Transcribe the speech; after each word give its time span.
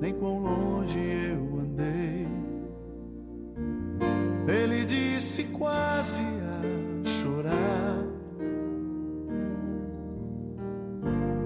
nem 0.00 0.14
quão 0.14 0.38
longe 0.38 0.98
eu 0.98 1.60
andei. 1.60 2.28
Ele 4.46 4.84
disse 4.84 5.44
quase 5.48 6.22
a 6.22 7.04
chorar. 7.04 8.04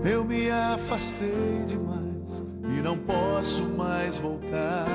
Eu 0.04 0.24
me 0.24 0.50
afastei 0.50 1.64
demais 1.66 2.44
e 2.64 2.82
não 2.82 2.98
posso 2.98 3.62
mais 3.70 4.18
voltar. 4.18 4.86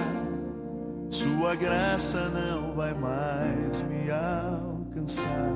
Sua 1.09 1.55
graça 1.55 2.29
não 2.29 2.75
vai 2.75 2.93
mais 2.93 3.81
me 3.81 4.11
alcançar. 4.11 5.55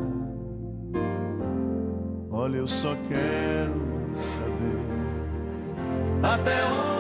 Olha, 2.32 2.58
eu 2.58 2.68
só 2.68 2.96
quero 3.08 4.18
saber 4.18 4.64
até 6.24 6.66
onde 6.66 6.93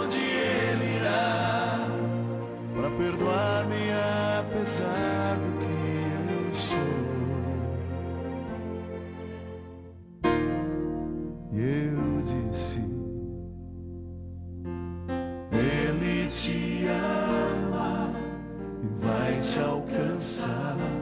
alcançar. 19.63 20.92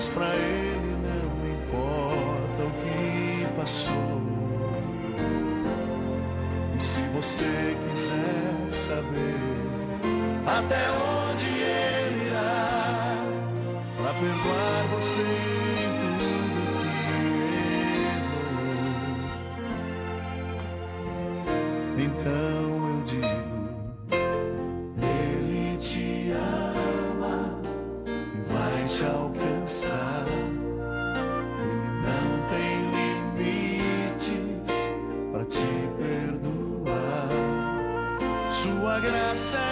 Mas 0.00 0.08
para 0.08 0.34
ele 0.34 0.96
não 1.04 1.28
importa 1.50 2.64
o 2.64 2.70
que 2.82 3.46
passou. 3.54 4.22
E 6.74 6.80
se 6.80 7.00
você 7.12 7.76
quiser 7.86 8.72
saber 8.72 9.36
até 10.46 10.90
onde 10.90 11.48
ele 11.48 12.28
irá 12.28 13.18
para 13.98 14.14
perdoar 14.14 14.86
você 14.96 15.22
tudo 16.00 16.24
que 17.04 17.12
errou, 21.68 22.06
então 22.06 22.70
eu 22.88 23.02
digo: 23.04 23.52
Ele 24.96 25.76
te 25.76 26.32
ama 26.32 27.36
e 28.06 28.50
vai 28.50 28.84
te 28.84 29.02
alcançar. 29.04 29.29
Ele 29.70 30.50
não 32.02 32.26
tem 32.48 32.90
limites 33.36 34.90
para 35.30 35.44
te 35.44 35.62
perdoar. 35.96 37.28
Sua 38.50 38.98
graça 38.98 39.58
é 39.58 39.69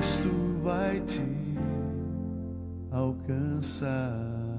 Cristo 0.00 0.30
vai 0.62 0.98
te 1.00 1.20
alcançar. 2.90 4.49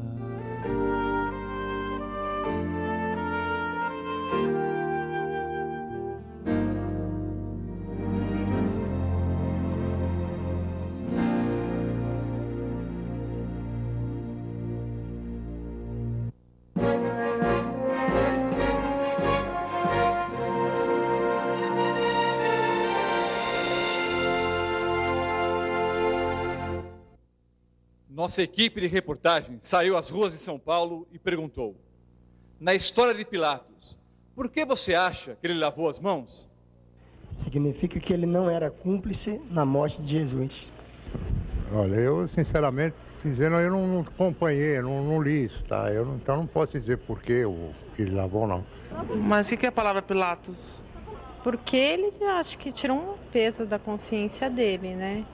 Nossa 28.21 28.43
equipe 28.43 28.79
de 28.79 28.85
reportagem 28.85 29.57
saiu 29.61 29.97
às 29.97 30.07
ruas 30.11 30.31
de 30.31 30.39
São 30.39 30.59
Paulo 30.59 31.07
e 31.11 31.17
perguntou: 31.17 31.75
Na 32.59 32.75
história 32.75 33.15
de 33.15 33.25
Pilatos, 33.25 33.97
por 34.35 34.47
que 34.47 34.63
você 34.63 34.93
acha 34.93 35.35
que 35.41 35.47
ele 35.47 35.57
lavou 35.57 35.89
as 35.89 35.97
mãos? 35.97 36.47
Significa 37.31 37.99
que 37.99 38.13
ele 38.13 38.27
não 38.27 38.47
era 38.47 38.69
cúmplice 38.69 39.41
na 39.49 39.65
morte 39.65 40.03
de 40.03 40.07
Jesus. 40.09 40.71
Olha, 41.73 41.95
eu 41.95 42.27
sinceramente 42.27 42.95
dizendo, 43.23 43.55
eu 43.55 43.71
não, 43.71 43.87
não 43.87 44.01
acompanhei, 44.01 44.79
não, 44.81 45.03
não 45.03 45.19
li 45.19 45.45
isso, 45.45 45.63
tá? 45.63 45.91
Eu 45.91 46.05
não- 46.05 46.15
então 46.17 46.37
não 46.37 46.45
posso 46.45 46.79
dizer 46.79 46.97
por 46.99 47.23
que 47.23 47.43
ele 47.97 48.11
lavou, 48.11 48.45
não. 48.45 48.63
Mas 49.17 49.47
o 49.47 49.49
que 49.49 49.57
que 49.57 49.65
é 49.65 49.69
a 49.69 49.71
palavra 49.71 49.99
Pilatos? 49.99 50.83
Porque 51.43 51.75
ele 51.75 52.11
acho 52.23 52.55
que 52.59 52.71
tirou 52.71 52.97
um 52.97 53.17
peso 53.31 53.65
da 53.65 53.79
consciência 53.79 54.47
dele, 54.47 54.93
né? 54.93 55.25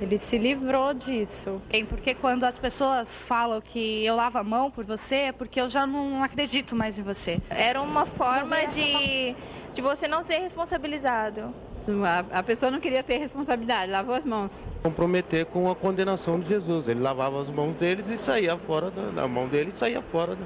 Ele 0.00 0.18
se 0.18 0.36
livrou 0.36 0.92
disso. 0.92 1.60
Tem 1.68 1.84
porque 1.84 2.14
quando 2.14 2.44
as 2.44 2.58
pessoas 2.58 3.24
falam 3.24 3.60
que 3.60 4.04
eu 4.04 4.14
lavo 4.14 4.38
a 4.38 4.44
mão 4.44 4.70
por 4.70 4.84
você, 4.84 5.16
é 5.16 5.32
porque 5.32 5.60
eu 5.60 5.68
já 5.68 5.86
não 5.86 6.22
acredito 6.22 6.76
mais 6.76 6.98
em 6.98 7.02
você. 7.02 7.40
Era 7.48 7.80
uma 7.80 8.04
forma 8.04 8.56
de, 8.66 9.34
de 9.72 9.80
você 9.80 10.06
não 10.06 10.22
ser 10.22 10.38
responsabilizado. 10.38 11.54
A, 12.04 12.38
a 12.40 12.42
pessoa 12.42 12.70
não 12.70 12.80
queria 12.80 13.02
ter 13.02 13.16
responsabilidade, 13.18 13.90
lavou 13.90 14.14
as 14.14 14.24
mãos. 14.24 14.64
Comprometer 14.82 15.46
com 15.46 15.70
a 15.70 15.74
condenação 15.74 16.38
de 16.40 16.48
Jesus. 16.48 16.88
Ele 16.88 17.00
lavava 17.00 17.40
as 17.40 17.48
mãos 17.48 17.74
deles 17.76 18.10
e 18.10 18.16
saía 18.16 18.56
fora 18.56 18.90
da, 18.90 19.10
da 19.10 19.28
mão 19.28 19.46
dele 19.46 19.70
e 19.70 19.78
saía 19.78 20.02
fora 20.02 20.34
da, 20.34 20.44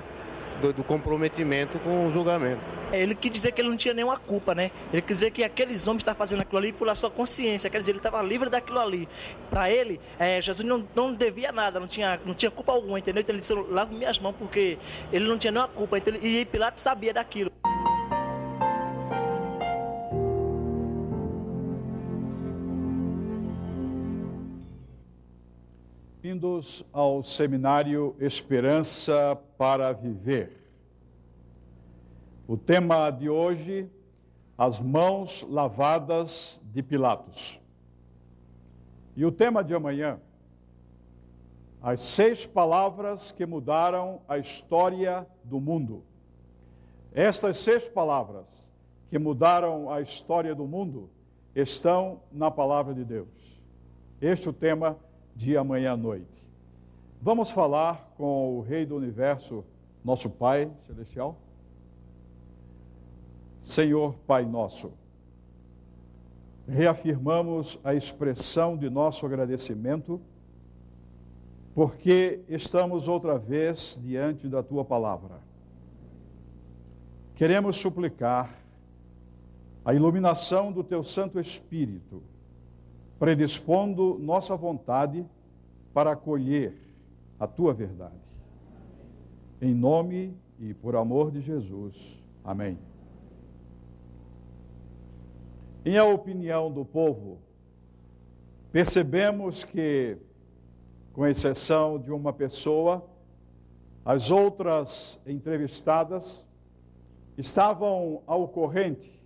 do, 0.61 0.73
do, 0.73 0.85
comprometimento 0.85 1.79
com 1.81 2.07
o 2.07 2.12
julgamento. 2.12 2.61
Ele 2.93 3.15
quis 3.15 3.31
dizer 3.31 3.53
que 3.53 3.61
ele 3.61 3.69
não 3.69 3.77
tinha 3.77 3.95
nenhuma 3.95 4.19
culpa, 4.19 4.55
né? 4.55 4.71
Ele 4.93 5.03
quis 5.03 5.19
dizer 5.19 5.31
que 5.31 5.43
aqueles 5.43 5.87
homens 5.87 6.03
estavam 6.03 6.19
fazendo 6.19 6.41
aquilo 6.43 6.59
ali 6.59 6.73
por 6.73 6.95
sua 6.97 7.11
consciência, 7.11 7.71
quer 7.71 7.79
dizer, 7.79 7.93
ele 7.93 7.99
estava 7.99 8.23
livre 8.23 8.49
daquilo 8.49 8.79
ali. 8.79 9.09
Para 9.49 9.71
ele, 9.71 10.01
é, 10.19 10.41
Jesus 10.41 10.67
não, 10.67 10.87
não 10.95 11.12
devia 11.12 11.53
nada, 11.53 11.81
não 11.81 11.87
tinha, 11.87 12.21
não 12.25 12.35
tinha 12.35 12.51
culpa 12.51 12.73
alguma, 12.73 12.99
entendeu? 12.99 13.21
Então 13.21 13.35
ele 13.35 13.41
disse, 13.41 13.55
lavo 13.55 13.95
minhas 13.95 14.19
mãos 14.19 14.35
porque 14.39 14.79
ele 15.12 15.27
não 15.27 15.39
tinha 15.39 15.51
nenhuma 15.51 15.69
culpa. 15.69 15.99
Então, 15.99 16.15
e 16.21 16.45
Pilatos 16.45 16.83
sabia 16.83 17.12
daquilo. 17.12 17.51
Bem-vindos 26.61 26.85
ao 26.93 27.23
seminário 27.23 28.15
Esperança 28.21 29.35
para 29.57 29.93
Viver. 29.93 30.53
O 32.47 32.55
tema 32.55 33.11
de 33.11 33.31
hoje, 33.31 33.89
as 34.59 34.79
mãos 34.79 35.43
lavadas 35.49 36.61
de 36.65 36.83
Pilatos. 36.83 37.59
E 39.17 39.25
o 39.25 39.33
tema 39.33 39.65
de 39.65 39.75
amanhã, 39.75 40.21
as 41.81 42.01
seis 42.01 42.45
palavras 42.45 43.33
que 43.33 43.47
mudaram 43.47 44.21
a 44.29 44.37
história 44.37 45.27
do 45.43 45.59
mundo. 45.59 46.05
Estas 47.15 47.57
seis 47.57 47.89
palavras 47.89 48.45
que 49.09 49.19
mudaram 49.19 49.91
a 49.91 50.03
história 50.03 50.55
do 50.55 50.67
mundo 50.67 51.09
estão 51.55 52.21
na 52.31 52.51
palavra 52.51 52.93
de 52.93 53.03
Deus. 53.03 53.59
Este 54.21 54.47
é 54.47 54.51
o 54.51 54.53
tema 54.53 54.99
de 55.35 55.57
amanhã 55.57 55.93
à 55.93 55.97
noite. 55.97 56.40
Vamos 57.23 57.51
falar 57.51 58.15
com 58.17 58.57
o 58.57 58.63
Rei 58.63 58.87
do 58.87 58.97
Universo, 58.97 59.63
nosso 60.03 60.31
Pai 60.31 60.73
Celestial. 60.87 61.37
Senhor 63.61 64.15
Pai 64.27 64.47
Nosso, 64.47 64.91
reafirmamos 66.67 67.79
a 67.85 67.93
expressão 67.93 68.75
de 68.75 68.89
nosso 68.89 69.27
agradecimento, 69.27 70.19
porque 71.75 72.41
estamos 72.49 73.07
outra 73.07 73.37
vez 73.37 74.01
diante 74.03 74.49
da 74.49 74.63
Tua 74.63 74.83
palavra. 74.83 75.43
Queremos 77.35 77.77
suplicar 77.77 78.59
a 79.85 79.93
iluminação 79.93 80.73
do 80.73 80.83
Teu 80.83 81.05
Santo 81.05 81.39
Espírito 81.39 82.23
predispondo 83.19 84.19
nossa 84.19 84.57
vontade 84.57 85.23
para 85.93 86.13
acolher 86.13 86.90
a 87.41 87.47
tua 87.47 87.73
verdade. 87.73 88.21
Em 89.63 89.75
nome 89.75 90.37
e 90.59 90.75
por 90.75 90.95
amor 90.95 91.31
de 91.31 91.41
Jesus. 91.41 92.23
Amém. 92.45 92.79
Em 95.83 95.97
a 95.97 96.05
opinião 96.05 96.71
do 96.71 96.85
povo, 96.85 97.39
percebemos 98.71 99.65
que, 99.65 100.19
com 101.15 101.27
exceção 101.27 101.99
de 101.99 102.13
uma 102.13 102.31
pessoa, 102.31 103.09
as 104.05 104.31
outras 104.31 105.19
entrevistadas 105.27 106.45
estavam 107.39 108.23
ao 108.27 108.47
corrente, 108.49 109.19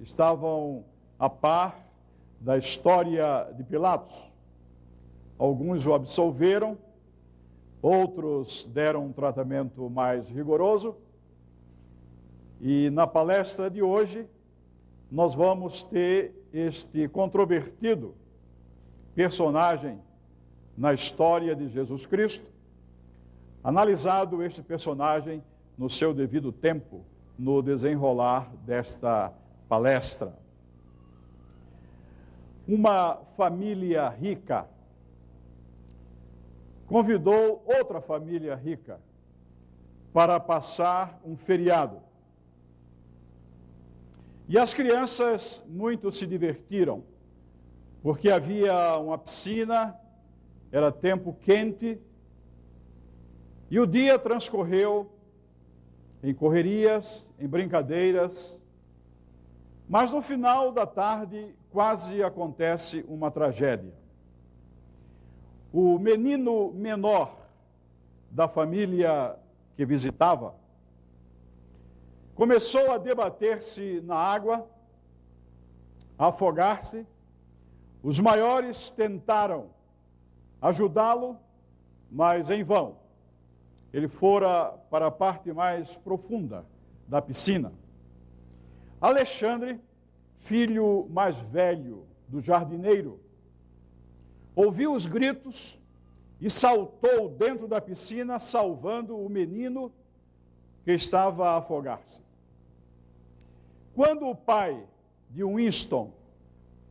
estavam 0.00 0.84
a 1.16 1.30
par 1.30 1.86
da 2.40 2.58
história 2.58 3.48
de 3.56 3.62
Pilatos. 3.62 4.16
Alguns 5.38 5.86
o 5.86 5.94
absolveram, 5.94 6.76
outros 7.84 8.64
deram 8.72 9.06
um 9.06 9.12
tratamento 9.12 9.90
mais 9.90 10.28
rigoroso. 10.28 10.96
E 12.60 12.88
na 12.90 13.06
palestra 13.06 13.68
de 13.68 13.82
hoje, 13.82 14.26
nós 15.10 15.34
vamos 15.34 15.82
ter 15.82 16.34
este 16.52 17.08
controvertido 17.08 18.14
personagem 19.14 20.00
na 20.76 20.94
história 20.94 21.54
de 21.54 21.68
Jesus 21.68 22.06
Cristo, 22.06 22.46
analisado 23.62 24.42
este 24.42 24.62
personagem 24.62 25.42
no 25.76 25.90
seu 25.90 26.14
devido 26.14 26.50
tempo, 26.50 27.04
no 27.38 27.60
desenrolar 27.60 28.50
desta 28.64 29.32
palestra 29.68 30.44
uma 32.66 33.16
família 33.36 34.08
rica 34.08 34.66
convidou 36.94 37.60
outra 37.66 38.00
família 38.00 38.54
rica 38.54 39.00
para 40.12 40.38
passar 40.38 41.20
um 41.24 41.36
feriado. 41.36 42.00
E 44.48 44.56
as 44.56 44.72
crianças 44.72 45.60
muito 45.66 46.12
se 46.12 46.24
divertiram, 46.24 47.02
porque 48.00 48.30
havia 48.30 48.96
uma 48.98 49.18
piscina, 49.18 49.98
era 50.70 50.92
tempo 50.92 51.36
quente, 51.40 52.00
e 53.68 53.80
o 53.80 53.88
dia 53.88 54.16
transcorreu 54.16 55.10
em 56.22 56.32
correrias, 56.32 57.26
em 57.40 57.48
brincadeiras, 57.48 58.56
mas 59.88 60.12
no 60.12 60.22
final 60.22 60.70
da 60.70 60.86
tarde 60.86 61.56
quase 61.72 62.22
acontece 62.22 63.04
uma 63.08 63.32
tragédia. 63.32 64.03
O 65.76 65.98
menino 65.98 66.70
menor 66.72 67.36
da 68.30 68.46
família 68.46 69.36
que 69.74 69.84
visitava 69.84 70.54
começou 72.32 72.92
a 72.92 72.96
debater-se 72.96 74.00
na 74.02 74.14
água, 74.14 74.70
a 76.16 76.28
afogar-se. 76.28 77.04
Os 78.04 78.20
maiores 78.20 78.92
tentaram 78.92 79.70
ajudá-lo, 80.62 81.36
mas 82.08 82.50
em 82.50 82.62
vão. 82.62 82.98
Ele 83.92 84.06
fora 84.06 84.78
para 84.88 85.08
a 85.08 85.10
parte 85.10 85.52
mais 85.52 85.96
profunda 85.96 86.64
da 87.08 87.20
piscina. 87.20 87.72
Alexandre 89.00 89.80
filho 90.38 91.08
mais 91.10 91.36
velho 91.40 92.06
do 92.28 92.40
jardineiro, 92.40 93.23
ouviu 94.54 94.92
os 94.92 95.06
gritos 95.06 95.78
e 96.40 96.50
saltou 96.50 97.28
dentro 97.28 97.66
da 97.66 97.80
piscina, 97.80 98.38
salvando 98.38 99.16
o 99.16 99.28
menino 99.28 99.92
que 100.84 100.92
estava 100.92 101.50
a 101.50 101.56
afogar-se. 101.56 102.20
Quando 103.94 104.26
o 104.26 104.34
pai 104.34 104.86
de 105.30 105.42
Winston, 105.42 106.12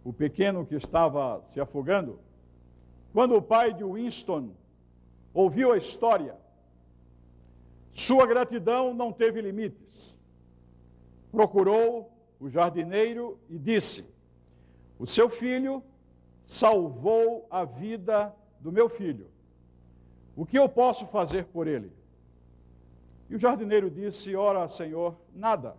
o 0.03 0.11
pequeno 0.11 0.65
que 0.65 0.75
estava 0.75 1.43
se 1.47 1.59
afogando, 1.59 2.19
quando 3.13 3.35
o 3.35 3.41
pai 3.41 3.73
de 3.73 3.83
Winston 3.83 4.51
ouviu 5.33 5.71
a 5.71 5.77
história, 5.77 6.35
sua 7.91 8.25
gratidão 8.25 8.93
não 8.93 9.11
teve 9.11 9.39
limites. 9.39 10.17
Procurou 11.31 12.11
o 12.39 12.49
jardineiro 12.49 13.37
e 13.49 13.57
disse: 13.59 14.05
O 14.97 15.05
seu 15.05 15.29
filho 15.29 15.83
salvou 16.45 17.47
a 17.49 17.63
vida 17.63 18.33
do 18.59 18.71
meu 18.71 18.89
filho. 18.89 19.27
O 20.35 20.45
que 20.45 20.57
eu 20.57 20.67
posso 20.67 21.05
fazer 21.05 21.45
por 21.45 21.67
ele? 21.67 21.91
E 23.29 23.35
o 23.35 23.39
jardineiro 23.39 23.89
disse: 23.89 24.35
Ora, 24.35 24.67
Senhor, 24.67 25.15
nada. 25.33 25.75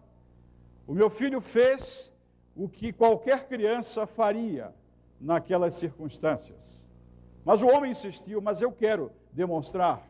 O 0.87 0.95
meu 0.95 1.11
filho 1.11 1.41
fez 1.41 2.13
o 2.55 2.69
que 2.69 2.93
qualquer 2.93 3.49
criança 3.49 4.07
faria 4.07 4.75
naquelas 5.21 5.75
circunstâncias. 5.75 6.81
Mas 7.45 7.63
o 7.63 7.67
homem 7.67 7.91
insistiu: 7.91 8.41
Mas 8.41 8.61
eu 8.61 8.71
quero 8.71 9.11
demonstrar 9.33 10.09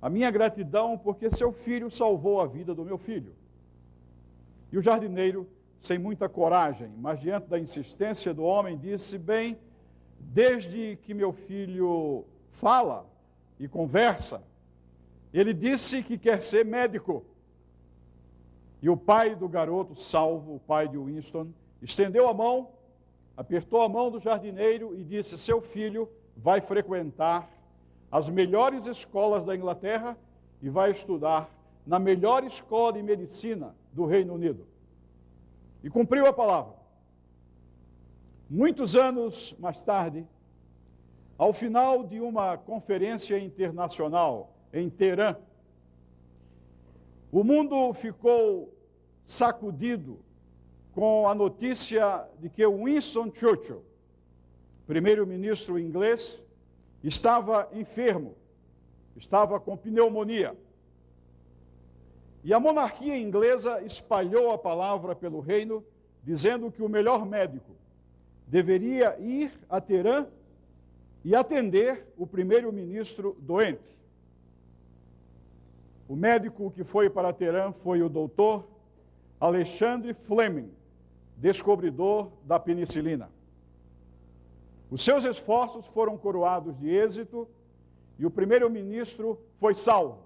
a 0.00 0.10
minha 0.10 0.30
gratidão 0.30 0.98
porque 0.98 1.30
seu 1.30 1.52
filho 1.52 1.90
salvou 1.90 2.40
a 2.40 2.46
vida 2.46 2.74
do 2.74 2.84
meu 2.84 2.98
filho. 2.98 3.34
E 4.70 4.76
o 4.76 4.82
jardineiro 4.82 5.48
sem 5.78 5.98
muita 5.98 6.28
coragem, 6.28 6.90
mas 6.96 7.20
diante 7.20 7.46
da 7.46 7.58
insistência 7.58 8.32
do 8.32 8.42
homem, 8.42 8.76
disse: 8.76 9.18
Bem, 9.18 9.58
desde 10.32 10.96
que 11.02 11.14
meu 11.14 11.32
filho 11.32 12.24
fala 12.50 13.06
e 13.58 13.68
conversa, 13.68 14.42
ele 15.32 15.52
disse 15.52 16.02
que 16.02 16.16
quer 16.16 16.42
ser 16.42 16.64
médico. 16.64 17.24
E 18.80 18.88
o 18.88 18.96
pai 18.96 19.34
do 19.34 19.48
garoto, 19.48 19.94
salvo, 19.94 20.56
o 20.56 20.60
pai 20.60 20.88
de 20.88 20.98
Winston, 20.98 21.48
estendeu 21.80 22.28
a 22.28 22.34
mão, 22.34 22.68
apertou 23.36 23.82
a 23.82 23.88
mão 23.88 24.10
do 24.10 24.20
jardineiro 24.20 24.94
e 24.94 25.02
disse: 25.02 25.38
Seu 25.38 25.60
filho 25.60 26.08
vai 26.36 26.60
frequentar 26.60 27.50
as 28.10 28.28
melhores 28.28 28.86
escolas 28.86 29.44
da 29.44 29.56
Inglaterra 29.56 30.16
e 30.62 30.68
vai 30.68 30.90
estudar 30.90 31.50
na 31.86 31.98
melhor 31.98 32.44
escola 32.44 32.92
de 32.92 33.02
medicina 33.02 33.74
do 33.92 34.06
Reino 34.06 34.34
Unido 34.34 34.66
e 35.82 35.90
cumpriu 35.90 36.26
a 36.26 36.32
palavra. 36.32 36.83
Muitos 38.48 38.94
anos 38.94 39.54
mais 39.58 39.80
tarde, 39.80 40.26
ao 41.38 41.52
final 41.52 42.04
de 42.04 42.20
uma 42.20 42.58
conferência 42.58 43.38
internacional 43.38 44.52
em 44.72 44.90
Teherã, 44.90 45.36
o 47.32 47.42
mundo 47.42 47.92
ficou 47.94 48.72
sacudido 49.24 50.20
com 50.92 51.26
a 51.26 51.34
notícia 51.34 52.28
de 52.38 52.50
que 52.50 52.64
Winston 52.66 53.32
Churchill, 53.34 53.82
primeiro-ministro 54.86 55.78
inglês, 55.78 56.44
estava 57.02 57.68
enfermo, 57.72 58.36
estava 59.16 59.58
com 59.58 59.74
pneumonia. 59.74 60.54
E 62.44 62.52
a 62.52 62.60
monarquia 62.60 63.16
inglesa 63.16 63.82
espalhou 63.82 64.52
a 64.52 64.58
palavra 64.58 65.16
pelo 65.16 65.40
reino, 65.40 65.82
dizendo 66.22 66.70
que 66.70 66.82
o 66.82 66.88
melhor 66.88 67.24
médico 67.24 67.73
deveria 68.46 69.18
ir 69.18 69.52
a 69.68 69.80
Teherã 69.80 70.26
e 71.24 71.34
atender 71.34 72.12
o 72.16 72.26
primeiro-ministro 72.26 73.36
doente. 73.40 73.98
O 76.06 76.14
médico 76.14 76.70
que 76.70 76.84
foi 76.84 77.08
para 77.08 77.32
Teherã 77.32 77.72
foi 77.72 78.02
o 78.02 78.08
doutor 78.08 78.68
Alexandre 79.40 80.12
Fleming, 80.12 80.70
descobridor 81.36 82.30
da 82.44 82.60
penicilina. 82.60 83.30
Os 84.90 85.02
seus 85.02 85.24
esforços 85.24 85.86
foram 85.86 86.16
coroados 86.16 86.78
de 86.78 86.88
êxito 86.88 87.48
e 88.18 88.26
o 88.26 88.30
primeiro-ministro 88.30 89.40
foi 89.58 89.74
salvo. 89.74 90.18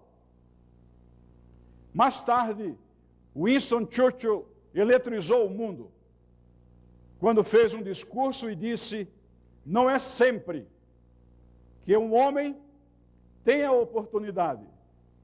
Mais 1.95 2.21
tarde, 2.21 2.75
Winston 3.35 3.87
Churchill 3.89 4.45
eletrizou 4.75 5.47
o 5.47 5.51
mundo 5.51 5.91
quando 7.19 7.43
fez 7.43 7.75
um 7.75 7.83
discurso 7.83 8.51
e 8.51 8.55
disse: 8.55 9.09
Não 9.65 9.89
é 9.89 9.99
sempre 9.99 10.67
que 11.83 11.97
um 11.97 12.15
homem 12.15 12.57
tem 13.45 13.65
a 13.65 13.73
oportunidade 13.73 14.67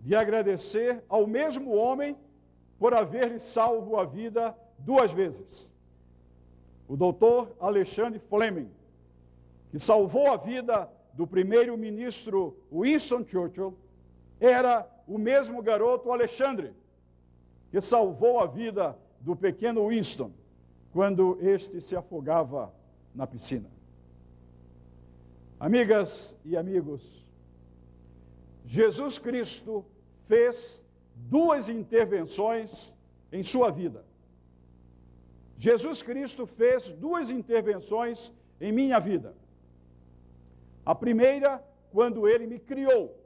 de 0.00 0.14
agradecer 0.14 1.02
ao 1.08 1.26
mesmo 1.26 1.74
homem 1.74 2.16
por 2.78 2.94
haver 2.94 3.30
lhe 3.30 3.38
salvo 3.38 3.96
a 3.96 4.04
vida 4.04 4.56
duas 4.78 5.12
vezes. 5.12 5.70
O 6.88 6.96
doutor 6.96 7.54
Alexandre 7.60 8.18
Fleming, 8.18 8.70
que 9.70 9.78
salvou 9.78 10.26
a 10.30 10.36
vida 10.36 10.90
do 11.12 11.26
primeiro-ministro 11.26 12.56
Winston 12.70 13.24
Churchill, 13.26 13.76
era 14.40 14.86
o 15.06 15.16
mesmo 15.16 15.62
garoto 15.62 16.12
Alexandre, 16.12 16.74
que 17.70 17.80
salvou 17.80 18.40
a 18.40 18.46
vida 18.46 18.98
do 19.20 19.34
pequeno 19.34 19.88
Winston 19.88 20.32
quando 20.94 21.36
este 21.40 21.80
se 21.80 21.96
afogava 21.96 22.72
na 23.12 23.26
piscina. 23.26 23.68
Amigas 25.58 26.36
e 26.44 26.56
amigos, 26.56 27.26
Jesus 28.64 29.18
Cristo 29.18 29.84
fez 30.28 30.80
duas 31.16 31.68
intervenções 31.68 32.94
em 33.32 33.42
sua 33.42 33.72
vida. 33.72 34.04
Jesus 35.58 36.00
Cristo 36.00 36.46
fez 36.46 36.92
duas 36.92 37.28
intervenções 37.28 38.32
em 38.60 38.70
minha 38.70 39.00
vida. 39.00 39.34
A 40.86 40.94
primeira, 40.94 41.60
quando 41.90 42.28
ele 42.28 42.46
me 42.46 42.60
criou, 42.60 43.20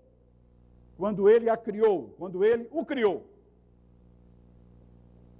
quando 0.96 1.28
ele 1.28 1.50
a 1.50 1.56
criou, 1.56 2.14
quando 2.16 2.42
ele 2.42 2.66
o 2.70 2.82
criou. 2.86 3.26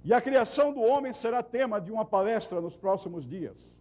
E 0.09 0.13
a 0.13 0.19
criação 0.19 0.73
do 0.73 0.81
homem 0.81 1.13
será 1.13 1.43
tema 1.43 1.79
de 1.79 1.91
uma 1.91 2.03
palestra 2.03 2.59
nos 2.59 2.75
próximos 2.75 3.27
dias. 3.27 3.77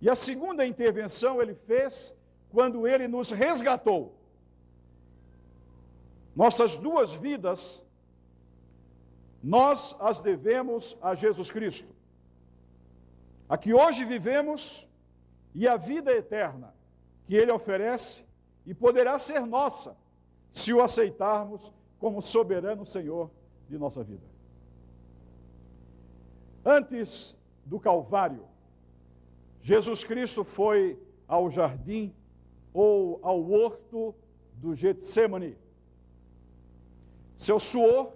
E 0.00 0.08
a 0.08 0.14
segunda 0.14 0.66
intervenção 0.66 1.42
ele 1.42 1.54
fez 1.54 2.14
quando 2.50 2.88
ele 2.88 3.06
nos 3.06 3.30
resgatou. 3.30 4.14
Nossas 6.34 6.78
duas 6.78 7.12
vidas, 7.12 7.84
nós 9.44 9.94
as 10.00 10.22
devemos 10.22 10.96
a 11.02 11.14
Jesus 11.14 11.50
Cristo. 11.50 11.94
A 13.50 13.58
que 13.58 13.74
hoje 13.74 14.06
vivemos 14.06 14.88
e 15.54 15.68
a 15.68 15.76
vida 15.76 16.10
eterna 16.10 16.74
que 17.26 17.36
ele 17.36 17.52
oferece 17.52 18.24
e 18.64 18.72
poderá 18.72 19.18
ser 19.18 19.44
nossa 19.44 19.94
se 20.50 20.72
o 20.72 20.80
aceitarmos 20.80 21.70
como 21.98 22.22
soberano 22.22 22.86
Senhor 22.86 23.30
de 23.68 23.76
nossa 23.76 24.02
vida. 24.02 24.37
Antes 26.64 27.36
do 27.64 27.78
Calvário, 27.78 28.44
Jesus 29.60 30.04
Cristo 30.04 30.44
foi 30.44 30.98
ao 31.26 31.50
jardim 31.50 32.14
ou 32.72 33.18
ao 33.22 33.50
horto 33.50 34.14
do 34.54 34.74
Getsemane. 34.74 35.56
Seu 37.36 37.58
suor, 37.58 38.12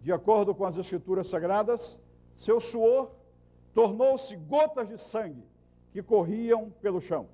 de 0.00 0.12
acordo 0.12 0.54
com 0.54 0.64
as 0.64 0.76
Escrituras 0.76 1.28
Sagradas, 1.28 2.00
seu 2.34 2.58
suor 2.58 3.10
tornou-se 3.74 4.34
gotas 4.36 4.88
de 4.88 4.98
sangue 4.98 5.44
que 5.92 6.02
corriam 6.02 6.70
pelo 6.80 7.00
chão. 7.00 7.28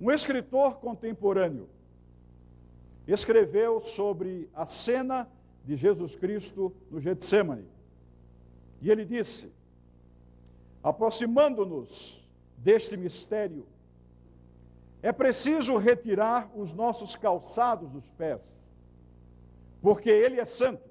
Um 0.00 0.10
escritor 0.10 0.76
contemporâneo 0.76 1.68
escreveu 3.06 3.80
sobre 3.80 4.48
a 4.54 4.64
cena 4.64 5.28
de 5.64 5.76
Jesus 5.76 6.16
Cristo 6.16 6.72
no 6.90 7.00
Getsemane. 7.00 7.66
E 8.80 8.90
ele 8.90 9.04
disse: 9.04 9.52
aproximando-nos 10.82 12.26
deste 12.56 12.96
mistério, 12.96 13.66
é 15.02 15.12
preciso 15.12 15.76
retirar 15.76 16.50
os 16.54 16.72
nossos 16.72 17.16
calçados 17.16 17.90
dos 17.90 18.10
pés, 18.10 18.40
porque 19.80 20.10
Ele 20.10 20.38
é 20.38 20.44
santo. 20.44 20.88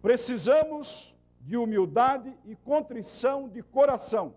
Precisamos 0.00 1.12
de 1.40 1.56
humildade 1.56 2.32
e 2.44 2.54
contrição 2.54 3.48
de 3.48 3.62
coração. 3.62 4.34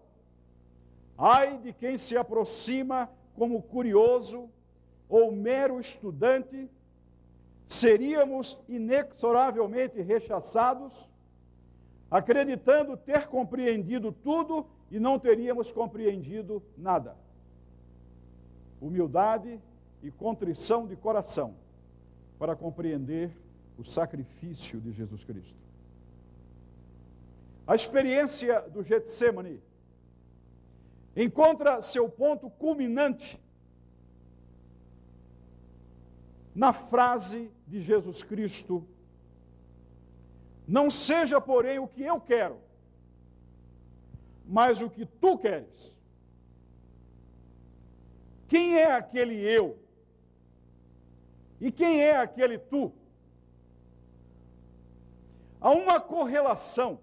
Ai 1.17 1.59
de 1.59 1.71
quem 1.71 1.97
se 1.97 2.17
aproxima 2.17 3.09
como 3.35 3.62
curioso 3.62 4.50
ou 5.07 5.31
mero 5.31 5.79
estudante, 5.79 6.69
seríamos 7.65 8.57
inexoravelmente 8.67 10.01
rechaçados, 10.01 11.07
acreditando 12.15 12.95
ter 12.95 13.27
compreendido 13.27 14.10
tudo 14.10 14.65
e 14.89 14.98
não 14.98 15.19
teríamos 15.19 15.69
compreendido 15.69 16.63
nada. 16.77 17.17
Humildade 18.79 19.60
e 20.01 20.10
contrição 20.10 20.88
de 20.88 20.95
coração 20.95 21.55
para 22.39 22.55
compreender 22.55 23.36
o 23.77 23.84
sacrifício 23.84 24.79
de 24.79 24.93
Jesus 24.93 25.25
Cristo. 25.25 25.60
A 27.67 27.75
experiência 27.75 28.62
do 28.62 28.81
Getsemane 28.81 29.62
encontra 31.17 31.81
seu 31.81 32.07
ponto 32.07 32.50
culminante 32.50 33.38
na 36.55 36.72
frase 36.72 37.51
de 37.67 37.81
Jesus 37.81 38.24
Cristo: 38.24 38.88
Não 40.67 40.89
seja, 40.89 41.39
porém, 41.39 41.79
o 41.79 41.88
que 41.88 42.03
eu 42.03 42.19
quero, 42.19 42.60
mas 44.45 44.81
o 44.81 44.89
que 44.89 45.05
tu 45.05 45.38
queres. 45.38 45.91
Quem 48.48 48.77
é 48.77 48.91
aquele 48.91 49.36
eu? 49.36 49.77
E 51.60 51.72
quem 51.72 52.01
é 52.01 52.17
aquele 52.17 52.57
tu? 52.57 52.91
Há 55.60 55.72
uma 55.72 56.00
correlação 56.00 57.00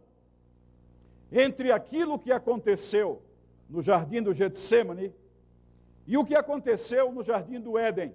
entre 1.31 1.73
aquilo 1.73 2.19
que 2.19 2.31
aconteceu 2.31 3.23
no 3.69 3.83
jardim 3.83 4.23
do 4.23 4.35
Getsemane 4.35 5.12
e 6.07 6.16
o 6.16 6.25
que 6.25 6.35
aconteceu 6.35 7.11
no 7.11 7.25
jardim 7.25 7.61
do 7.61 7.78
Éden. 7.78 8.14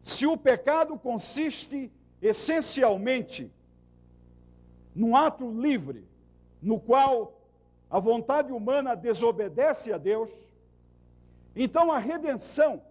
Se 0.00 0.26
o 0.26 0.36
pecado 0.36 0.98
consiste 0.98 1.92
essencialmente 2.22 3.52
num 4.94 5.16
ato 5.16 5.50
livre, 5.50 6.04
no 6.60 6.78
qual 6.78 7.40
a 7.90 7.98
vontade 7.98 8.52
humana 8.52 8.94
desobedece 8.94 9.92
a 9.92 9.98
Deus, 9.98 10.30
então 11.54 11.90
a 11.90 11.98
redenção 11.98 12.82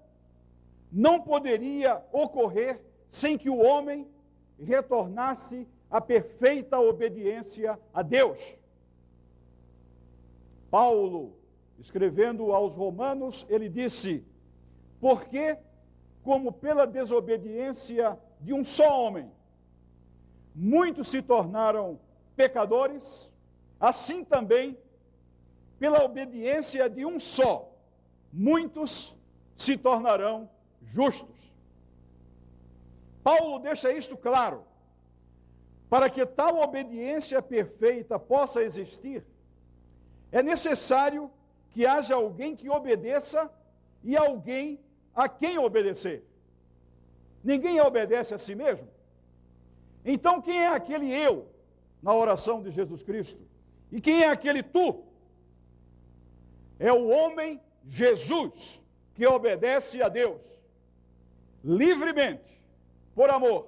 não 0.91 1.21
poderia 1.21 2.03
ocorrer 2.11 2.81
sem 3.07 3.37
que 3.37 3.49
o 3.49 3.59
homem 3.59 4.07
retornasse 4.59 5.67
à 5.89 6.01
perfeita 6.01 6.79
obediência 6.79 7.79
a 7.93 8.01
Deus. 8.01 8.55
Paulo, 10.69 11.33
escrevendo 11.79 12.51
aos 12.51 12.75
Romanos, 12.75 13.45
ele 13.49 13.69
disse: 13.69 14.23
Porque, 14.99 15.57
como 16.23 16.51
pela 16.51 16.85
desobediência 16.85 18.17
de 18.39 18.53
um 18.53 18.63
só 18.63 19.01
homem, 19.03 19.31
muitos 20.53 21.07
se 21.07 21.21
tornaram 21.21 21.99
pecadores, 22.35 23.29
assim 23.79 24.23
também, 24.23 24.77
pela 25.79 26.03
obediência 26.03 26.89
de 26.89 27.05
um 27.05 27.19
só, 27.19 27.71
muitos 28.31 29.15
se 29.55 29.77
tornarão 29.77 30.49
justos. 30.81 31.53
Paulo 33.23 33.59
deixa 33.59 33.91
isto 33.91 34.17
claro. 34.17 34.63
Para 35.89 36.09
que 36.09 36.25
tal 36.25 36.59
obediência 36.59 37.41
perfeita 37.41 38.19
possa 38.19 38.61
existir, 38.61 39.25
é 40.31 40.43
necessário 40.43 41.31
que 41.71 41.85
haja 41.85 42.15
alguém 42.15 42.55
que 42.55 42.69
obedeça 42.69 43.51
e 44.03 44.15
alguém 44.15 44.79
a 45.15 45.27
quem 45.27 45.57
obedecer. 45.57 46.23
Ninguém 47.43 47.81
obedece 47.81 48.33
a 48.33 48.37
si 48.37 48.53
mesmo. 48.53 48.87
Então, 50.11 50.41
quem 50.41 50.57
é 50.57 50.69
aquele 50.69 51.13
eu 51.13 51.47
na 52.01 52.11
oração 52.15 52.63
de 52.63 52.71
Jesus 52.71 53.03
Cristo? 53.03 53.39
E 53.91 54.01
quem 54.01 54.23
é 54.23 54.27
aquele 54.27 54.63
tu? 54.63 55.03
É 56.79 56.91
o 56.91 57.09
homem 57.09 57.61
Jesus 57.87 58.81
que 59.13 59.27
obedece 59.27 60.01
a 60.01 60.09
Deus 60.09 60.41
livremente, 61.63 62.59
por 63.13 63.29
amor. 63.29 63.67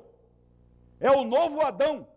É 1.00 1.12
o 1.12 1.24
novo 1.24 1.62
Adão 1.62 2.08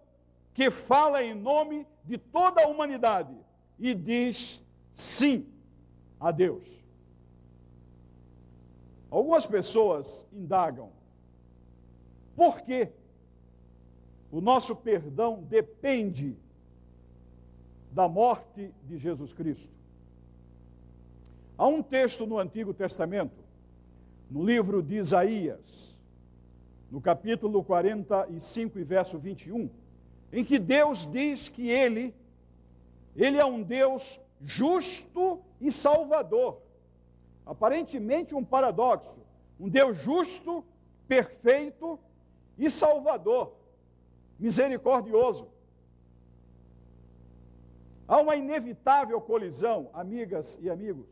que 0.54 0.71
fala 0.71 1.23
em 1.23 1.35
nome 1.35 1.87
de 2.02 2.16
toda 2.16 2.62
a 2.62 2.69
humanidade 2.69 3.37
e 3.78 3.95
diz 3.95 4.64
sim 4.95 5.47
a 6.19 6.31
Deus. 6.31 6.83
Algumas 9.11 9.47
pessoas 9.47 10.25
indagam 10.33 10.90
por 12.35 12.62
que 12.62 12.90
o 14.34 14.40
nosso 14.40 14.74
perdão 14.74 15.44
depende 15.44 16.36
da 17.92 18.08
morte 18.08 18.74
de 18.82 18.98
Jesus 18.98 19.32
Cristo. 19.32 19.72
Há 21.56 21.68
um 21.68 21.80
texto 21.80 22.26
no 22.26 22.36
Antigo 22.36 22.74
Testamento, 22.74 23.44
no 24.28 24.44
livro 24.44 24.82
de 24.82 24.96
Isaías, 24.96 25.96
no 26.90 27.00
capítulo 27.00 27.62
45 27.62 28.76
e 28.76 28.82
verso 28.82 29.20
21, 29.20 29.70
em 30.32 30.44
que 30.44 30.58
Deus 30.58 31.06
diz 31.06 31.48
que 31.48 31.70
ele 31.70 32.12
ele 33.14 33.38
é 33.38 33.44
um 33.44 33.62
Deus 33.62 34.18
justo 34.40 35.40
e 35.60 35.70
salvador. 35.70 36.60
Aparentemente 37.46 38.34
um 38.34 38.44
paradoxo, 38.44 39.14
um 39.60 39.68
Deus 39.68 39.96
justo, 39.98 40.64
perfeito 41.06 42.00
e 42.58 42.68
salvador, 42.68 43.62
misericordioso. 44.38 45.48
Há 48.06 48.18
uma 48.18 48.36
inevitável 48.36 49.20
colisão, 49.20 49.90
amigas 49.92 50.58
e 50.60 50.68
amigos, 50.68 51.06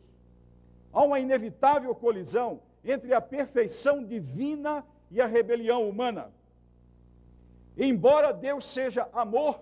há 0.93 1.03
uma 1.03 1.19
inevitável 1.19 1.95
colisão 1.95 2.61
entre 2.85 3.15
a 3.15 3.21
perfeição 3.21 4.05
divina 4.05 4.85
e 5.11 5.21
a 5.21 5.27
rebelião 5.27 5.89
humana. 5.89 6.33
Embora 7.77 8.33
Deus 8.33 8.65
seja 8.65 9.09
amor, 9.13 9.61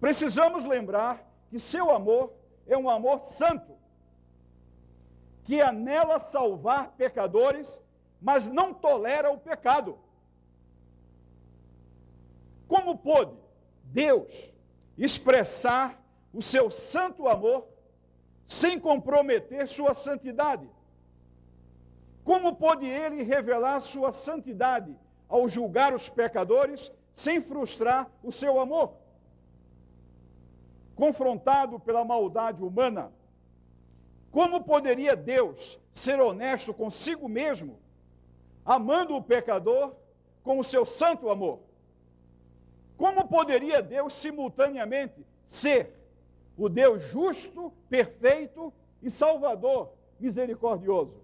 precisamos 0.00 0.64
lembrar 0.64 1.28
que 1.50 1.58
seu 1.58 1.90
amor 1.90 2.32
é 2.66 2.76
um 2.76 2.88
amor 2.88 3.20
santo, 3.22 3.72
que 5.44 5.60
anela 5.60 6.18
salvar 6.18 6.92
pecadores, 6.92 7.80
mas 8.20 8.48
não 8.48 8.72
tolera 8.72 9.30
o 9.30 9.38
pecado. 9.38 9.98
Como 12.66 12.96
pôde 12.98 13.36
Deus 13.84 14.52
expressar 14.96 16.02
o 16.32 16.40
seu 16.40 16.70
santo 16.70 17.28
amor 17.28 17.66
sem 18.46 18.78
comprometer 18.78 19.68
sua 19.68 19.94
santidade? 19.94 20.68
Como 22.24 22.56
pôde 22.56 22.86
ele 22.86 23.22
revelar 23.22 23.80
sua 23.80 24.12
santidade 24.12 24.96
ao 25.28 25.48
julgar 25.48 25.92
os 25.94 26.08
pecadores 26.08 26.90
sem 27.14 27.40
frustrar 27.40 28.10
o 28.22 28.32
seu 28.32 28.58
amor? 28.58 28.94
Confrontado 30.96 31.78
pela 31.78 32.04
maldade 32.04 32.62
humana, 32.62 33.12
como 34.30 34.64
poderia 34.64 35.14
Deus 35.14 35.78
ser 35.92 36.20
honesto 36.20 36.72
consigo 36.72 37.28
mesmo, 37.28 37.78
amando 38.64 39.14
o 39.14 39.22
pecador 39.22 39.94
com 40.42 40.58
o 40.58 40.64
seu 40.64 40.86
santo 40.86 41.28
amor? 41.28 41.60
Como 42.96 43.26
poderia 43.26 43.82
Deus 43.82 44.12
simultaneamente 44.12 45.24
ser 45.46 45.92
o 46.56 46.68
Deus 46.68 47.02
justo, 47.04 47.72
perfeito 47.88 48.72
e 49.02 49.10
salvador, 49.10 49.92
misericordioso? 50.20 51.14